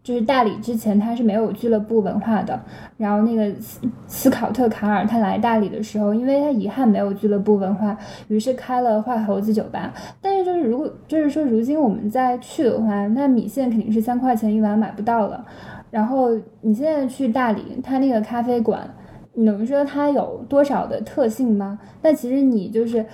[0.03, 2.57] 就是大理之前他是没有俱乐部文化的，
[2.95, 9.91] 然后那个斯斯考特卡尔他来大理的时候，因为他遗憾没有俱乐部文化，于是开了坏猴子酒吧。
[10.21, 15.43] 但是就是如果就是说如今我们再去的话，那米线肯定是三块钱一碗买不到了。
[15.91, 16.29] 然后
[16.61, 18.93] 你现在去大理，它那个咖啡馆，
[19.33, 21.79] 你能说它有多少的特性吗？
[22.01, 23.05] 那其实你就是。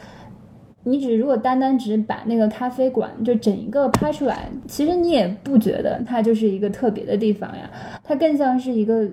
[0.85, 7.71] 你只如果单单只把那个咖啡馆就整一个拍出来，其实你也不觉得它就是一个特别的地方呀，
[8.03, 9.07] 它更像是一个，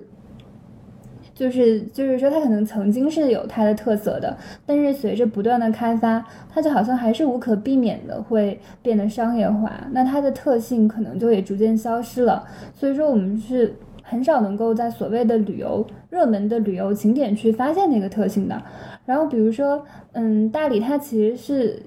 [1.41, 12.43] 就是就是说它可能曾经是有它的特色的，但是随着不断的开发，它就好像还是无可避免的会变得商业化，那它的特性可能就也逐渐消失了。
[12.75, 13.73] 所以说我们是
[14.03, 18.61] 很少能够在所谓的旅游热门的旅游景点去发现那个特性的。
[19.07, 21.81] 然后比如说，嗯，大理它其实是，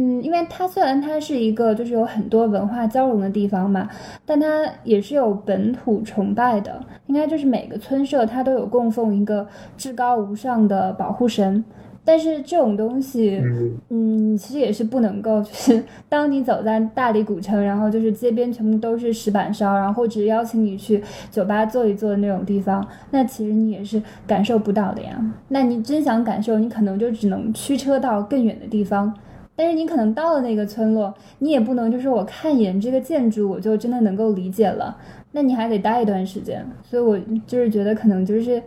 [0.00, 3.88] 嗯，因为它虽然它是一个就是有很多文化交融的地方嘛，
[4.24, 4.46] 但它
[4.84, 9.44] 也是有本土崇拜的，应该就是每个村社它都有供奉一个
[9.76, 11.64] 至高无上的保护神。
[12.04, 13.42] 但是这种东西，
[13.90, 25.20] 嗯，其实也是不能够，就是当你走在大理古城，然后就是街边全部都是石板烧，然后或者邀请你去酒吧坐一坐的那种地方，那其实你也是感受不到的呀。
[25.48, 29.12] 那你真想感受，你可能就只能驱车到更远的地方。
[29.58, 34.96] 但是你可能到了那个村落，你也不能就是我看一眼这个建筑，我就真的能够理解了。
[35.32, 36.64] 那你还得待一段时间。
[36.84, 38.62] 所以我就是觉得可能就是。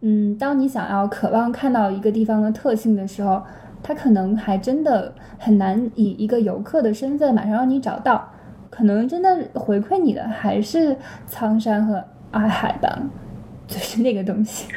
[0.00, 3.42] 嗯，当你想要渴望看到一个地方的特性的时候，
[3.82, 8.32] 它可能还真的很难以一个游客的身份马上让你找到，
[8.70, 10.96] 可能真的回馈你的还是
[11.26, 12.96] 苍山和洱海吧，
[13.66, 14.68] 就是那个东西。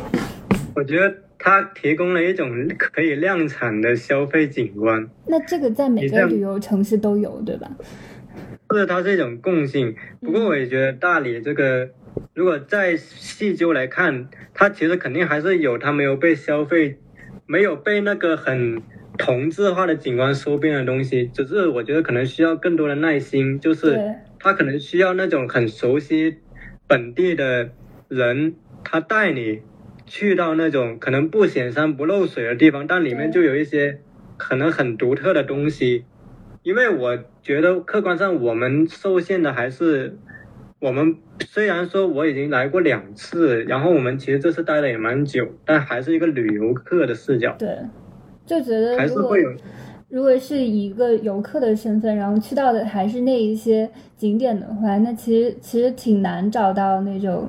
[0.76, 1.10] 我觉得
[1.44, 5.08] 它提供了一种可以量产的消费景观。
[5.26, 7.68] 那这个在每个旅游城市都有，对吧？
[8.70, 9.96] 是，它是一种共性。
[10.20, 11.90] 不过我也觉得大理这个。
[12.34, 16.98] 如果再细究来看，它其实肯定还是有它没有被消费、
[17.46, 18.82] 没有被那个很
[19.18, 21.26] 同质化的景观收编的东西。
[21.34, 23.98] 只是我觉得可能需要更多的耐心，就是
[24.38, 26.36] 它可能需要那种很熟悉
[26.86, 27.70] 本地的
[28.08, 29.62] 人，他带你
[30.14, 33.98] 去到那种可能不显山不漏水的地方，但里面就有一些
[34.36, 36.04] 可能很独特的东西。
[36.62, 40.18] 因为我觉得客观上我们受限的还是。
[40.80, 47.54] 我们虽然说我已经来过两次，然后我们其实这次待的也蛮久，但还是一个旅游客的视角。
[47.58, 47.78] 对，
[48.44, 49.50] 就觉得还是会有。
[50.08, 57.48] 如果是以一个游客的身份，然后去到的还是那一些景点的话，那其实其实挺难找到那种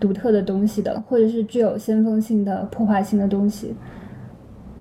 [0.00, 3.74] 独特的东西的，或者是具有先锋性的破坏性的东西。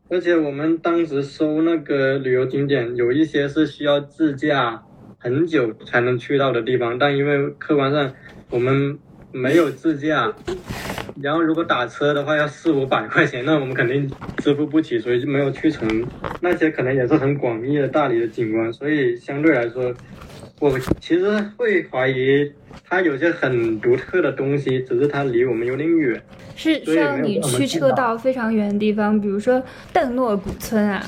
[0.09, 4.83] 而且我们当时搜那个旅游景点，有一些是需要自驾。
[5.21, 8.09] 很久才能去到的地方，但因为客观上
[8.49, 8.97] 我们
[9.33, 10.33] 没有自驾，
[11.21, 16.07] 然后如果打车的话要四五百块钱，那我们肯定支付不起，所以就没有去成。
[16.39, 19.93] 那些可能也是很广义的大理的景观，所以相对来说，
[20.59, 22.51] 我其实会怀疑
[22.83, 26.21] 它有些很独特的东西，只是它离我们有点远。
[26.55, 31.01] 是需要你驱车到非常远的地方，比如说邓诺古村啊，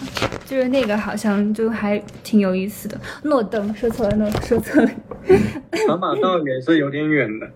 [0.45, 2.97] 就是那个好像就还挺有意思的。
[3.23, 4.89] 诺邓说错了，诺说错了。
[5.87, 7.49] 跑马道也是有点远的。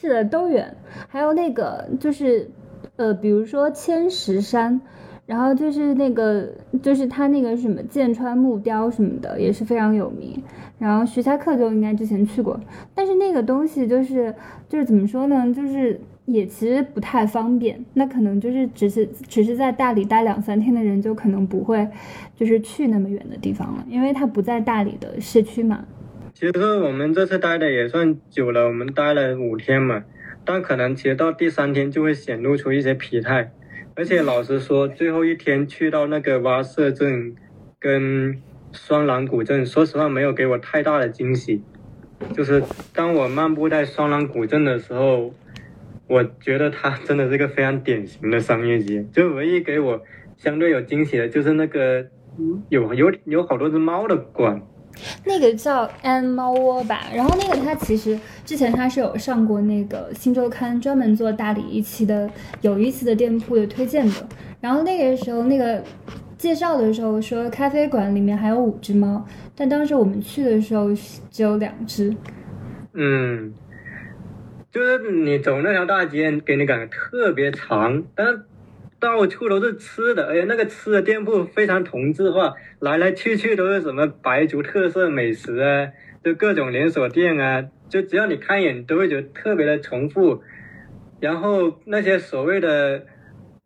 [0.00, 0.74] 是的，都远。
[1.08, 2.50] 还有那个就是，
[2.96, 4.80] 呃，比如说千石山，
[5.26, 6.48] 然后就是那个
[6.82, 10.42] 就是它那个什么剑川木雕什么的也是非常有名。
[10.84, 12.60] 然后徐霞客就应该之前去过，
[12.94, 14.34] 但是那个东西就是
[14.68, 16.00] 就是怎么说呢，就是。
[16.26, 21.86] 也其实不太方便，那可能就是只是只是在大理待两三天的人，就可能不会
[22.34, 25.84] 就是去那么远的地方了，因为它不在大理的市区嘛。
[26.32, 30.02] 其实我们这次待的也算久了，我们待了五天嘛，
[30.46, 33.52] 但可能其实到第三天就会显露出一些疲态，
[33.94, 37.34] 而且老实说，最后一天去到那个蛙社镇
[37.78, 38.40] 跟
[38.74, 41.62] 双廊古镇，说实话没有给我太大的惊喜，
[42.34, 45.32] 就是当我漫步在双廊古镇的时候。
[46.06, 49.98] 我觉得它真的是一个非常典型的商业街，就唯一给我
[50.36, 52.04] 相对有惊喜的就是那个
[52.68, 54.60] 有有有好多只猫的馆，
[55.24, 57.04] 那个叫安猫窝吧。
[57.14, 62.30] 然后那个它其实之前它是有上过那个新周刊专门做大理一期的
[62.60, 64.28] 有意思的店铺的推荐的。
[64.60, 65.82] 然后那个时候那个
[66.44, 69.26] 介绍的时候说咖啡馆里面还有五只猫，
[69.56, 70.90] 但当时我们去的时候
[71.30, 72.14] 只有两只。
[72.92, 73.54] 嗯。
[74.70, 78.42] 就是你走那条大街，给你感觉特别长，但是
[79.00, 85.88] 到处都是吃的，而且那个吃的店铺非常同质化，来来去去都是什么白族特色美食啊，
[86.22, 90.42] 就各种连锁店啊，就只要你看一眼，都会觉得特别的重复。
[91.20, 93.06] 然后那些所谓的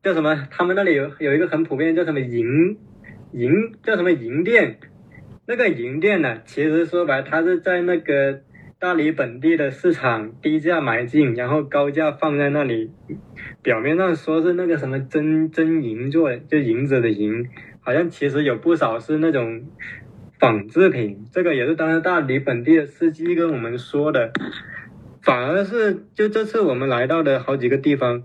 [0.03, 2.79] 叫什么，他们那里有有一个很普遍叫什么银
[3.33, 3.51] 银
[3.83, 4.79] 叫什么银店，
[5.47, 8.41] 那个银店呢，其实说白，它是在那个
[8.79, 12.93] 大理本地的市场低价买进，然后高价放在那里。
[13.61, 17.49] 表面上说是那个什么真真银做的，就银子的银，
[17.81, 19.65] 好像其实有不少是那种
[20.39, 21.27] 仿制品。
[21.33, 24.31] 这个也是当时大理本地的司机跟我们说的。
[25.21, 28.23] 反而是就这次我们来到的好几个地方，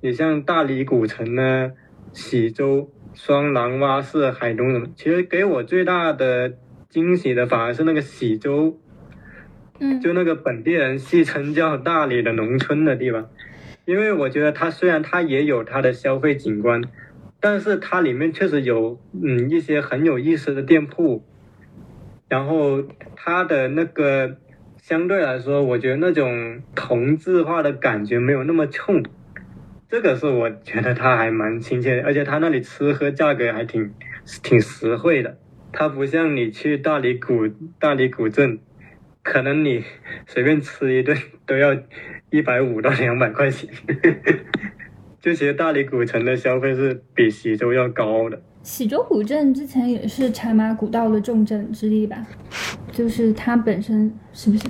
[0.00, 1.72] 你像大理古城呢、
[2.12, 6.54] 喜洲、双廊洼市、海东什么，其实给我最大的
[6.88, 8.78] 惊喜的反而是那个喜洲，
[9.78, 13.28] 嗯，就那个本地人戏称叫大理的农村的地方。
[13.84, 16.82] 因为我觉得它虽然它也有它的消费景观，
[17.40, 21.24] 但是它里面确实有嗯一些很有意思的店铺，
[22.28, 22.82] 然后
[23.16, 24.36] 它的那个
[24.78, 29.02] 相对来说，我觉得那种同质化的感觉没有那么冲，
[29.90, 33.92] 这个是我觉得它还蛮亲切的，而且它那里吃喝价格还挺
[34.42, 35.36] 挺实惠的，
[35.72, 38.58] 它不像你去大理古大理古镇，
[39.22, 39.84] 可能你
[40.26, 41.76] 随便吃一顿都要。
[42.32, 43.68] 一百五到两百块钱，
[45.20, 48.40] 就其实大理古城的消费是比徐州要高的。
[48.62, 52.26] 喜洲古镇之前也是茶马古道的重镇之一吧？
[52.92, 54.64] 就是它本身是不是？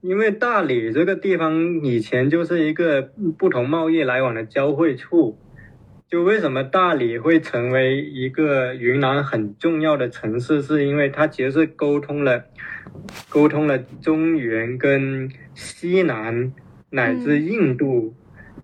[0.00, 3.02] 因为大理这个地方以前就是一个
[3.38, 5.38] 不同贸易来往的交汇处。
[6.08, 12.44] 就为什么大理会成为一个云南很重要的城市，是因为它其实是沟通了，
[13.30, 16.52] 沟通了中原跟西南。
[16.94, 18.12] 乃至印度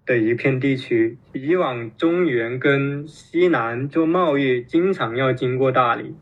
[0.08, 6.14] 的一片地区，以往中原跟西南做贸易，经常要经过大理，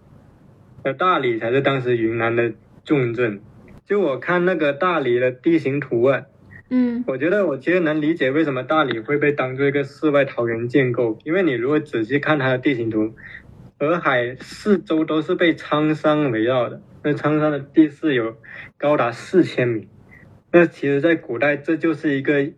[0.83, 2.53] 而大理才是当时云南的
[2.85, 3.41] 重镇。
[3.85, 6.25] 就我看那个大理的地形图啊，
[6.69, 13.15] 嗯，我觉得我其实能理解为什么大理会被当做一个世外桃源建构，因为你如果仔细看它的地形图，
[13.79, 18.37] 洱海四周都是被苍山围绕的，那苍山的地势有
[18.77, 19.87] 高达四千米。
[20.51, 22.51] 那其实，在古代，这就是一个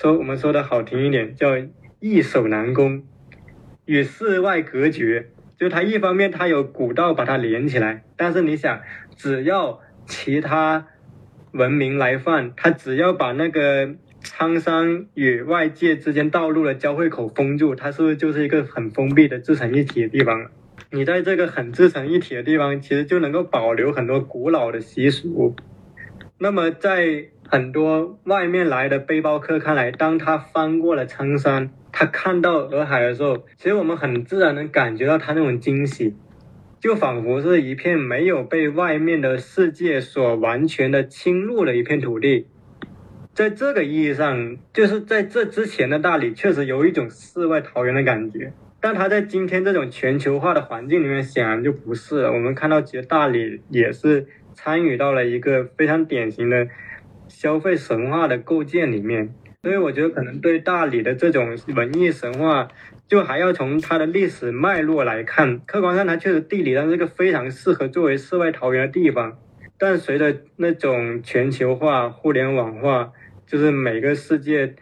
[0.00, 1.58] 说我们说的好听一点，叫
[1.98, 3.02] 易守难攻，
[3.84, 5.28] 与世外隔绝。
[5.58, 8.80] 就它一方面它有古道把它连起来，但是你想，
[9.14, 10.86] 只要其他
[11.52, 20.46] 文明来犯，它只要把那个苍山与外界之间道路的交汇口封住，它是不是就是一个很封闭的自成一体的地方？
[20.90, 25.54] 你在这个很自成一体的地方，其实就能够保留很多古老的习俗。
[26.38, 36.14] 那么，在很多外面来的背包客看来，当他翻过了苍山，他看到洱海的时候，其实我们很自然能感觉到他那种惊喜，
[36.78, 42.46] 就仿佛是一片没有被外面的世界所完全的侵入的一片土地。
[43.34, 52.32] 在这个意义上，就是在这之前的大理确实有一种世外桃源的感觉，但他在今天这种全球化的环境里面，显然就不是了。
[52.32, 54.28] 我们看到，其实大理也是。
[54.52, 56.66] 参与到了一个非常典型的
[57.40, 59.32] 消费神话的构建里面，
[59.62, 62.68] 所以我觉得可能对大理的这种文艺神话，
[63.08, 65.58] 就还要从它的历史脉络来看。
[65.60, 69.38] 客观上，它确实地理上是个非常适合作为世外桃源的地方，
[69.78, 73.10] 但随着那种全球化、互联网化，
[73.46, 74.74] 就是每个世界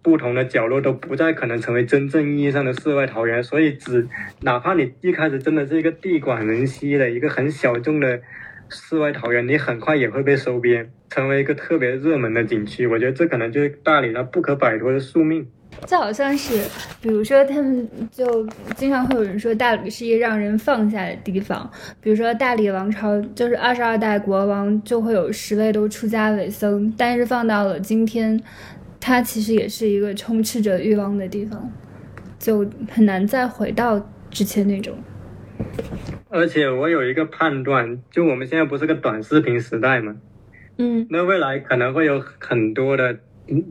[0.00, 4.06] 不同的角落都不再可能成为真正意义上的世外桃源，所以只
[4.42, 8.20] 哪怕你一开始真的是一个地广人稀的一个很小众的。
[8.70, 12.88] 世外桃源，你很快也会被收编，成为一个特别热门的景区。
[12.88, 15.46] 我觉得这可能就是大理它不可摆脱的宿命。
[15.86, 16.60] 就好像是，
[17.00, 18.44] 比如说他们就
[18.74, 21.70] 经常会有人说大理是一个让人放下的地方。
[22.00, 28.40] 比如说大理王朝就是二十二代国王就会有十位都出家为僧，但是放到了今天，
[28.98, 31.70] 它其实也是一个充斥着欲望的地方，
[32.40, 34.96] 就很难再回到之前那种。
[36.28, 40.16] 而且我有一个判断，就我们现在不是个短视频时代嘛，
[40.76, 43.18] 嗯，那未来可能会有很多的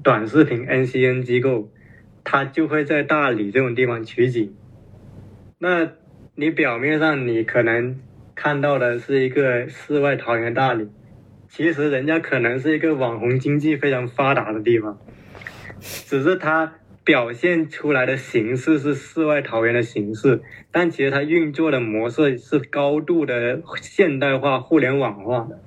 [0.04, 1.72] 短视频 NCN 机构，
[2.24, 4.56] 它就会在大理这种地方取景。
[5.60, 5.90] 那
[6.36, 8.00] 你表面上你可能
[8.36, 10.90] 看到的是一个世外桃源大理，
[11.50, 14.98] 其实人家可能是一个网红经济非常发达的地方，
[15.80, 16.74] 只是它。
[17.06, 20.42] 表现出来的形式是世外桃源的形式，
[20.72, 25.60] 但其实它运作的模式是高度的现代化、互联网化的。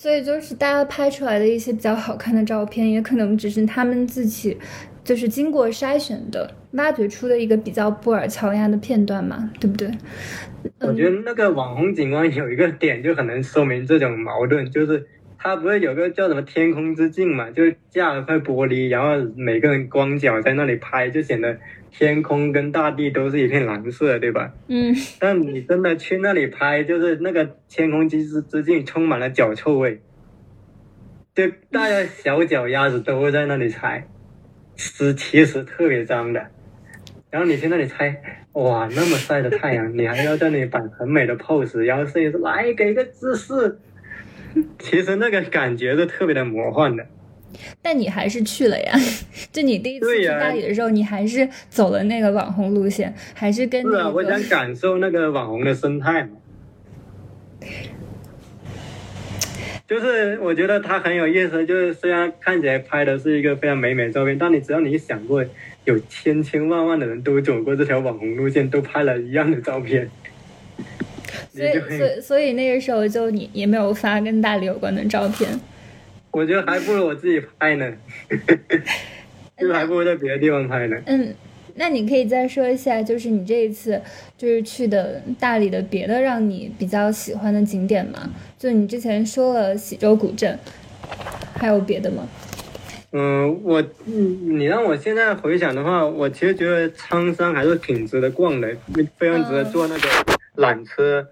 [0.00, 4.56] 所以就是大家拍出来的一些比较好看的照片，也可能只是他们自己
[5.04, 9.90] 就是经过筛选的、挖掘出的一个比较布尔乔亚的片段嘛，对不对？
[10.78, 21.58] 我觉得那个网红景观有一个点就很能说明这种矛盾，就是它不是有个叫什么天空之镜嘛，就架了块玻璃，然后每个人光脚在那里拍，就显得
[21.90, 24.52] 天空跟大地都是一片蓝色，对吧？
[24.68, 30.00] 嗯，但你真的去那里拍，就是那个天空之之境充满了脚臭味，
[31.34, 34.06] 就大家小脚丫子都会在那里踩，
[34.76, 36.46] 是其实特别脏的。
[37.30, 38.20] 然后你去那里拍，
[38.54, 43.78] 哇，那么晒的太阳，你还要在那里摆很美的 pose，然后摄影师来给个姿势，
[44.78, 47.06] 其实那个感觉是特别的魔幻的。
[47.82, 48.92] 但你还是去了呀？
[49.52, 56.30] 就你第一次去大理的时候，你还是走了那个网红路线，还是跟是啊，那个我想感受那个网红的生态嘛。
[59.88, 65.44] 就是我觉得它很有意思，就是虽然看起来拍的是一个非常美美的照片，但你只要你想过，
[65.84, 70.08] 有千千万万的人都走过这条网红路线，都拍了一样的照片，
[71.52, 75.48] 所以所以所以那个时候就你也没有发跟大理有关的照片。
[76.32, 77.92] 我觉得还不如我自己拍呢，
[79.58, 80.96] 就还不如在别的地方拍呢。
[81.06, 81.34] 嗯，
[81.74, 84.00] 那你可以再说一下，就是你这一次
[84.36, 88.30] 就是去的大理的别的让你比较喜欢的景点吗？
[88.58, 90.58] 就你之前说了喜洲古镇，
[91.56, 92.28] 还有别的吗？
[93.12, 98.76] 嗯，我嗯，你让我现在回想的话，我其实觉得苍山还是挺值得逛的，
[99.18, 100.08] 非常值得坐那个
[100.56, 101.26] 缆车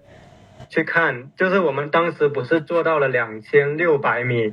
[0.69, 1.31] 去看。
[1.37, 4.51] 就是我们当时不是坐到了两千六百米，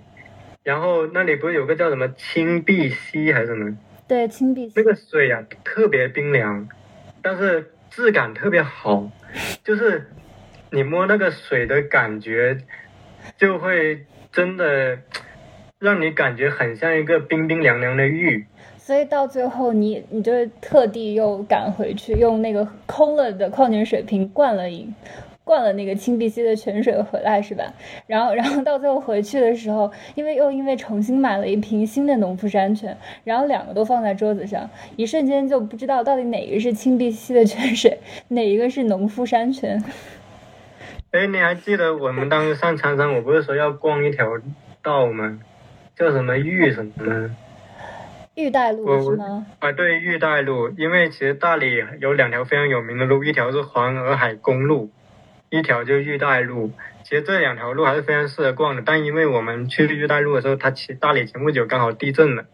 [0.66, 3.78] 然后那里不是有个叫什么青碧溪还是什么？
[4.08, 6.68] 对，青碧溪那个水啊特别冰凉，
[7.22, 9.08] 但是质感特别好，
[9.62, 10.10] 就是
[10.72, 12.58] 你摸那个水的感觉，
[13.38, 14.98] 就会真的
[15.78, 18.44] 让你感觉很像一个冰冰凉凉的玉。
[18.76, 24.92] 所以到最后你你就是特地又赶回去，用那个空了的矿泉水瓶灌了一
[25.46, 27.72] 灌了那个青碧溪的泉水回来是吧？
[28.08, 39.80] 然后然后到最后回去的时候，因为又因为重新买了一瓶新的农夫山泉，然后两个都放在桌子上，一瞬间就不知道到底哪个是青碧溪的泉水， 哪一个是农夫山泉。
[41.12, 44.26] 哎，你还记得我们当时上长山，我不是说要逛一条
[44.82, 45.38] 道吗？
[45.94, 47.30] 叫什么玉什么？
[48.34, 49.46] 玉带路是吗？
[49.60, 50.68] 啊，对，玉带路。
[50.76, 54.90] 因为其实大理有两条非常有名的路，一条是环洱海公路，
[55.50, 56.72] 一条就玉带路。
[57.04, 62.46] 其实这两条路还是非常适合逛的，但因为我们去玉带路的时候，它其大理前不久刚好地震了，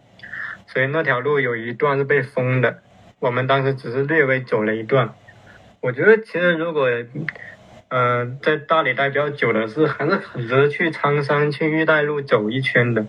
[0.66, 2.78] 所以那条路有一段是被封的。
[3.18, 5.14] 我们当时只是略微走了一段。
[5.80, 6.88] 我觉得其实如果，
[7.88, 13.06] 呃，在大理待比较久的是，还是很值得去苍山、去玉带路走一圈的，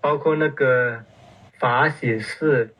[0.00, 1.02] 包括那个
[1.58, 2.74] 法喜寺，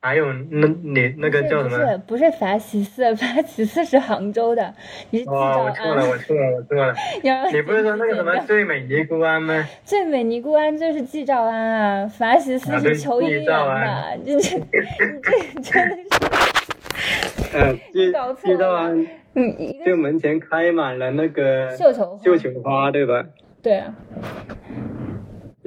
[0.00, 1.98] 还有那你那个叫什么？
[2.06, 4.72] 不是不是法喜寺，法喜寺是杭州的，
[5.10, 6.94] 你哦，兆我错了，我错了，我错了。
[7.52, 9.64] 你不是说那个什么最美尼姑庵吗？
[9.84, 18.90] 最美尼姑庵就是纪兆庵啊，法喜寺是求姻缘安的，这这这真的是， 嗯，记搞错了啊，
[19.34, 23.24] 嗯，就门前开满了那个绣球花绣球花，对吧？
[23.60, 23.92] 对啊，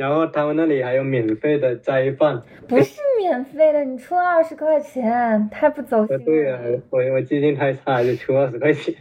[0.01, 2.41] 然后他们那里还有免费的斋饭。
[2.67, 6.79] 不是免费的，你出了二十块钱，太不走心了，对呀、了。
[6.89, 8.95] 我我记性太差，就出二十块钱。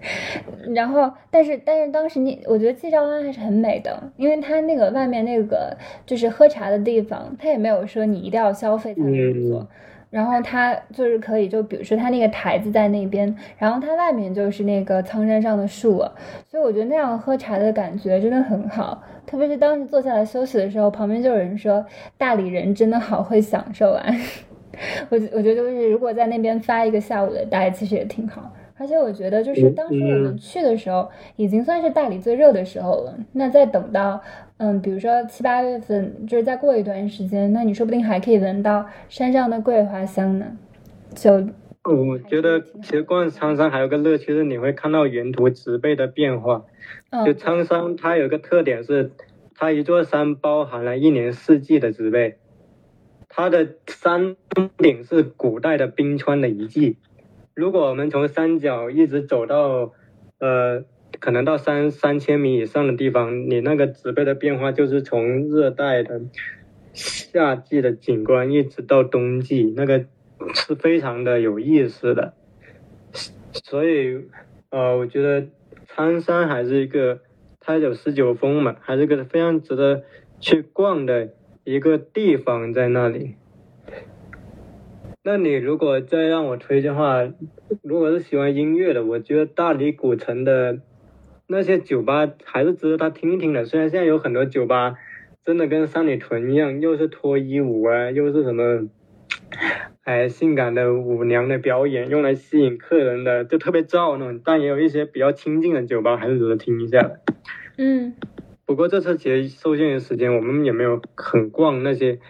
[0.74, 9.60] 然后，但是但是当时你，我觉得纪兆湾还是很美的，因为它那个外面那个就是喝茶的地方，它也没有说你一定要消费才能入座。
[9.60, 9.68] 嗯
[10.16, 15.98] 然后它就是可以，就比如说它那个台子在那边，然后它外面就是那个苍山上的树，
[16.48, 19.02] 所以我觉得那样喝茶的感觉真的很好。
[19.26, 21.84] 特别是当时坐下来休息的时候，旁边就有人说
[22.16, 24.06] 大理人真的好会享受啊。
[25.10, 28.50] 我我觉得就是如果在那边发一个下午的呆，其实也挺好。
[28.78, 33.18] 而且我觉得就是当时我们嗯去的时候，已经算是大理最热的时候了。
[33.32, 34.20] 那再等到
[34.58, 40.46] 嗯，比如说七八月份，就是再过一段时间，那你说不定还可以闻到山上的桂花香呢。
[41.14, 41.32] 就
[41.84, 46.64] 我觉得其实逛苍山还有个乐趣是你会看到沿途植被的变化。
[47.24, 49.12] 就嗯苍山它有个特点是，
[49.54, 52.36] 它一座山包含了一年四季的植被，
[53.28, 54.36] 它的山
[54.76, 56.96] 顶是古代的冰川的遗迹。
[57.56, 59.94] 如果我们从山脚一直走到，
[60.38, 60.84] 呃，
[61.18, 66.20] 可能到三三千米以上的地方，你那个植被的变化就是从热带的
[66.92, 70.04] 夏季的景观一直到冬季，那个
[70.54, 72.34] 是非常的有意思的。
[73.64, 74.20] 所以，
[74.68, 75.46] 呃，我觉得
[75.86, 77.20] 苍山还是一个，
[77.58, 80.04] 它有十九峰嘛，还是一个非常值得
[80.40, 81.30] 去逛的
[81.64, 83.36] 一个地方在那里。
[85.28, 87.28] 那你如果再让我推荐的话，
[87.82, 90.78] 如果是喜欢音乐的，我觉得大理古城的
[91.48, 93.64] 那些酒吧还是值得他听一听的。
[93.64, 94.94] 虽然现在有很多酒吧
[95.44, 98.88] 真的跟三里屯一样，又是脱衣舞啊，又是什么，
[100.04, 104.40] 哎，性感的舞娘的表演，用来吸引客人的，就特别燥那种。
[104.44, 107.20] 但也有一些比较清静的酒吧，还是值得听一下的。
[107.78, 108.14] 嗯。
[108.64, 112.20] 不过这次其实受限于时间，我们也没有很逛那些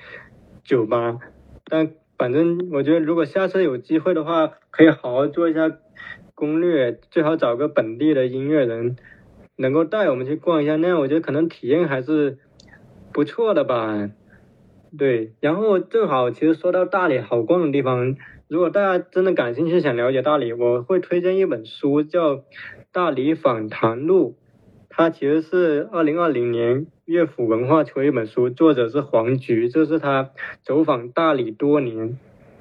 [0.64, 1.18] 酒吧。
[1.66, 5.70] 但反正我觉得，如果下次有机会的话，可以好好做一下
[6.34, 8.96] 攻略，最好找个本地的音乐人，
[9.56, 10.76] 能够带我们去逛一下。
[10.76, 12.38] 那样我觉得可能体验还是
[13.12, 14.10] 不错的吧。
[14.96, 18.16] 对，然后正好其实说到大理好逛的地方，
[18.48, 22.36] 如果大家真的感兴趣想了解大理，我会推荐一本书，叫
[22.92, 24.36] 《大理访谈录》。
[24.98, 30.30] 它其实是二零二零年乐府文化出的一本书，作者是黄菊，这是他
[30.62, 32.16] 走访大理多年，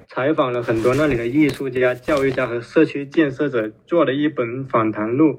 [0.06, 5.38] 采访了很多那里的艺术家、教育家和社区建设者做的一本访谈录，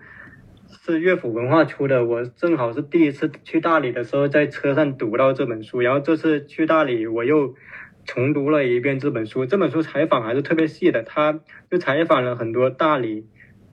[0.67, 2.03] 是乐府文化出的。
[2.03, 7.53] 我正好是第一次去大理的时候，在车上读到这本书，然后这次去大理我又
[8.05, 9.45] 重读了一遍这本书。
[9.45, 13.27] 这本书采访还是特别细的，他就采访了很多大理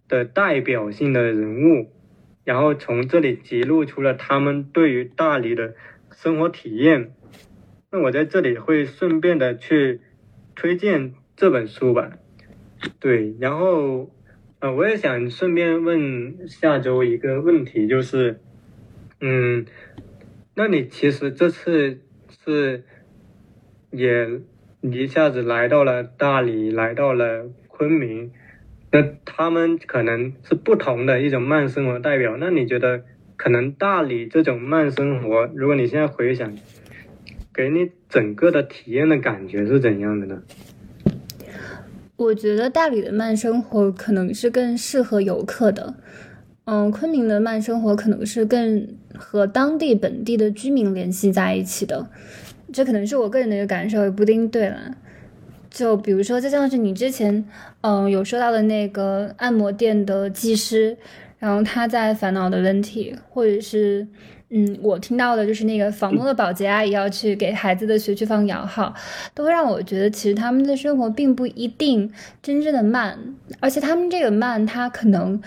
[0.09, 1.91] 的代表性的人物。
[2.45, 5.75] 然后从这里记录出了他们对于大理的
[6.13, 7.15] 生活体验。
[7.91, 10.01] 那我在这里会顺便的去
[10.55, 12.13] 推荐这本书吧。
[13.01, 14.11] 对，然后
[14.59, 18.41] 呃，我也想顺便问下周一个问题，就是，
[19.21, 19.65] 嗯，
[20.55, 22.01] 那你其实这次
[22.45, 22.85] 是
[23.91, 24.41] 也
[24.83, 28.33] 一下子来到了大理，来到了昆明。
[28.95, 32.37] 那他们可能是不同的一种慢生活代表。
[32.39, 33.03] 那你觉得，
[33.35, 36.55] 可能大理这种慢生活，如果你现在回想，
[37.53, 40.43] 给你整个的体验的感觉是怎样的呢？
[42.15, 45.95] 我觉得大理的慢生活可能是更适合游客的，
[46.67, 48.87] 嗯，昆明的慢生活可能是更
[49.17, 52.09] 和当地本地的居民联系在一起的。
[52.73, 54.97] 这可能是我个人的一个感受，也不一定对了。
[55.75, 57.45] 就比如说，就像是你之前，
[57.81, 60.97] 嗯，有说到的那个按摩店的技师，
[61.37, 64.07] 然后他在烦恼的问题，或者是，
[64.51, 68.95] 嗯，我听到的就是那个房东的保洁阿姨要去给孩子的学区房摇号，
[69.35, 72.09] 都会让我觉得，其实他们的生活并不一定
[72.41, 73.19] 真正的慢，
[73.59, 75.43] 而且他们这个慢，它可能，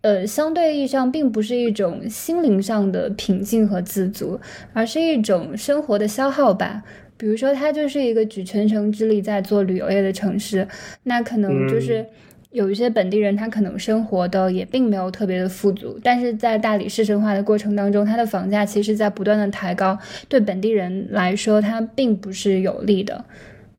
[0.00, 4.40] 呃，相对意义上并不是一种心灵上的平静和自足，
[4.72, 6.82] 而是一种生活的消耗吧。
[7.16, 10.66] 比如说，它就是一个举全城之力在做旅游业的城市，
[11.04, 12.04] 那可能就是
[12.50, 19.98] 有一些本地人，他可能生活的也并没有特别的富足，但是在大理市城化的过程当中，它的房价其实在不断的抬高，
[20.28, 23.24] 对本地人来说，它并不是有利的。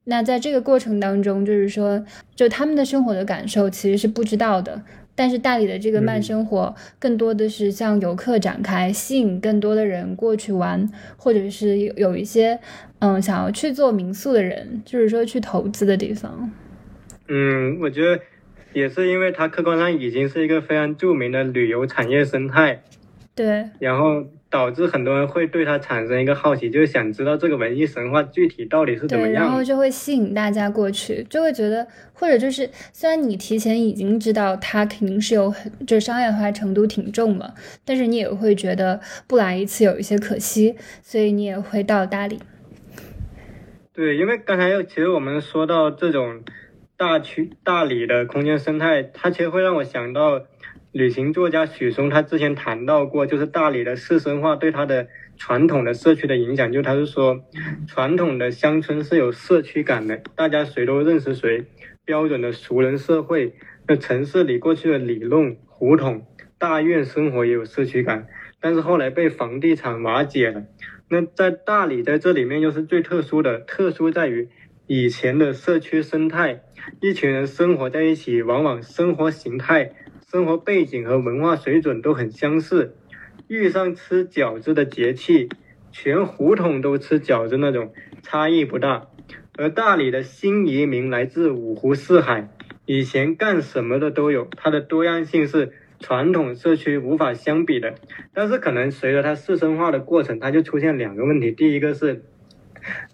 [0.03, 2.03] 那在这个过程当中，就是说，
[2.35, 4.81] 就他们的生活的感受其实是不知道的。
[5.15, 12.59] 但是大理的这个慢生活，更多的是向游客展开，吸引更多的人过去玩，或者是有有一些，
[12.99, 16.51] 嗯，想要去做民宿的人，就是说去投资的地方。
[17.27, 18.21] 嗯，我觉得
[18.73, 22.83] 也是因为它客观上已经是一个非常著名的旅游产业生态。
[23.35, 23.69] 对。
[23.79, 24.25] 然后。
[24.49, 29.43] 导致很多人会对它产生一个好奇，就是想知道这个文艺神话具体到底是怎么样。
[29.43, 42.39] 然后就会吸引大家过去，就会觉得，或者就是虽然你提前已经知道它肯定是有很就商业化程度挺重了，但是你也会觉得不来一次有一些可惜，所以你也会到大理。
[43.97, 46.43] 对，因为刚才其实我们说到这种
[46.97, 50.45] 大区大理的空间生态，它其实会让我想到。
[50.93, 56.71] 旅行作家许嵩他之前谈到过，就是大理的市生化对他的传统的社区的影响。
[56.71, 57.43] 就他是说，
[57.87, 61.65] 传统的乡村是有社区感的，大家谁都认识谁，
[62.05, 63.53] 标准的熟人社会。
[63.87, 66.25] 那城市里过去的里弄、胡同、
[66.57, 68.27] 大院生活也有社区感，
[68.59, 70.63] 但是后来被房地产瓦解了。
[71.09, 74.49] 那在大理在这里面又是最特殊的，特殊在于
[74.87, 76.61] 以前的社区生态，
[77.01, 79.93] 一群人生活在一起，往往生活形态。
[80.29, 82.97] 生活背景和文化水准都很相似，
[83.47, 85.47] 遇上吃饺子的节气，
[85.93, 89.07] 全胡同都吃饺子那种差异不大。
[89.57, 92.49] 而大理的新移民来自五湖四海，
[92.85, 97.95] 以前干什么的都有，它的多样性是传统社区无法相比的。
[98.33, 102.23] 但是可能随着它市生化的过程，它就出现两个问题：第一个是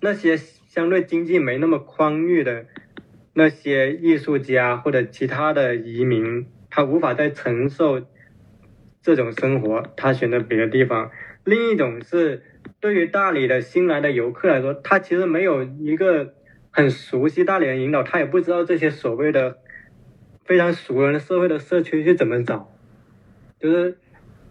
[0.01, 2.65] 那些相对经济没那么宽裕的
[3.33, 6.47] 那些艺术家或者其他的移民。
[6.75, 8.01] 他无法再承受
[9.03, 11.11] 这种生活，他选择别的地方。
[11.43, 12.41] 另一种是
[12.79, 16.33] 对于大理的新来的游客来说，他其实没有一个
[16.71, 19.59] 很熟悉大理的引导，他也不知道这些所谓的
[20.45, 22.72] 非常熟人的社会的社区是怎么找。
[23.63, 23.97] 就是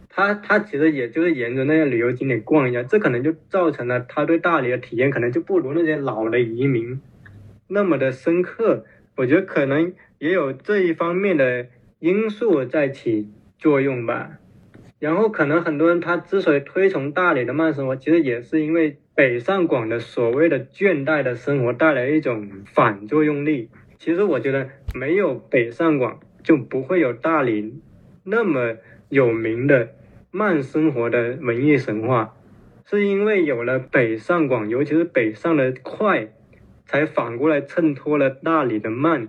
[0.09, 6.99] 他他其实也就是沿着那些旅游景点逛一下，这可能就造成了他对大理的体验可能就不如那些老的移民
[7.69, 8.87] 那么的深刻。
[9.19, 11.67] 我觉得可能也有这一方面的
[11.99, 14.39] 因素在起作用吧。
[14.99, 23.69] 然后可能很多人他之所以推崇大理的慢生活，其实也是因为北上广的所谓的倦怠的生活带来一种反作用力。
[23.99, 27.83] 其实我觉得没有北上广就不会有大理
[28.25, 28.77] 那么
[29.13, 29.91] 有名的
[30.31, 32.35] 慢生活的文艺神话，
[32.87, 36.29] 是因为有了北上广，尤其是北上的快，
[36.87, 39.29] 才反过来衬托了大理的慢，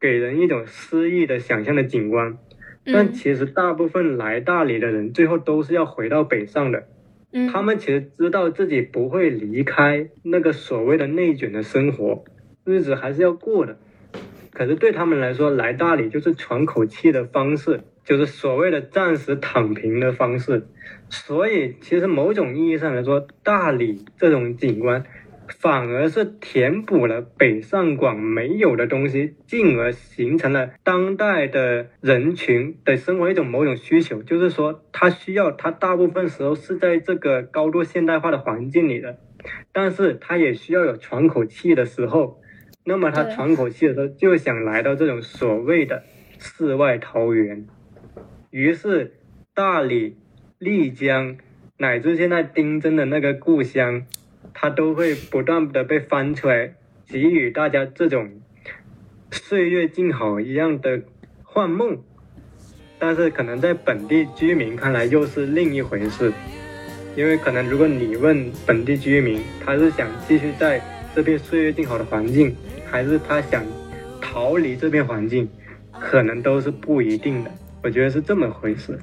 [0.00, 2.38] 给人一种诗意的想象的景观。
[2.86, 6.88] 但其实大部分来大理的人，最后都是要回到北上的。
[7.30, 12.24] 嗯，他们其实知道自己不会离开那个所谓的内卷的生活，
[12.64, 13.78] 日子还是要过的。
[14.50, 20.66] 可是对他们来说，来大理就是喘口气的方式，就是所谓的暂时躺平的方式。
[21.08, 25.04] 所以，其实某种意义上来说，大理这种景观。
[25.58, 39.18] 反而是填补了北上广没有的东西，进而形成了当代的人群的生活一种某种需求，就是说他需要他大部分时候是在这个高度现代化的环境里的，
[39.72, 42.40] 但是他也需要有喘口气的时候，
[42.84, 46.04] 那么他喘口气的时候就想来到这种所谓的
[46.38, 47.66] 世外桃源，
[48.50, 49.14] 于是
[49.54, 50.16] 大理、
[50.58, 51.36] 丽江
[51.78, 54.04] 乃至现在丁真的那个故乡。
[54.54, 56.72] 它都会不断的被翻出来，
[57.06, 58.40] 给予大家这种
[59.30, 61.02] 岁月静好一样的
[61.44, 62.02] 幻梦，
[62.98, 66.32] 但是可能在本地居民看来又是另一回事，
[67.14, 70.82] 因为可能如果你问本地居民，他是想继续在
[71.14, 72.56] 这片岁月静好的环境，
[72.90, 73.62] 还是他想
[74.20, 75.48] 逃离这片环境，
[75.92, 77.50] 可能都是不一定的，
[77.82, 78.98] 我觉得是这么回事。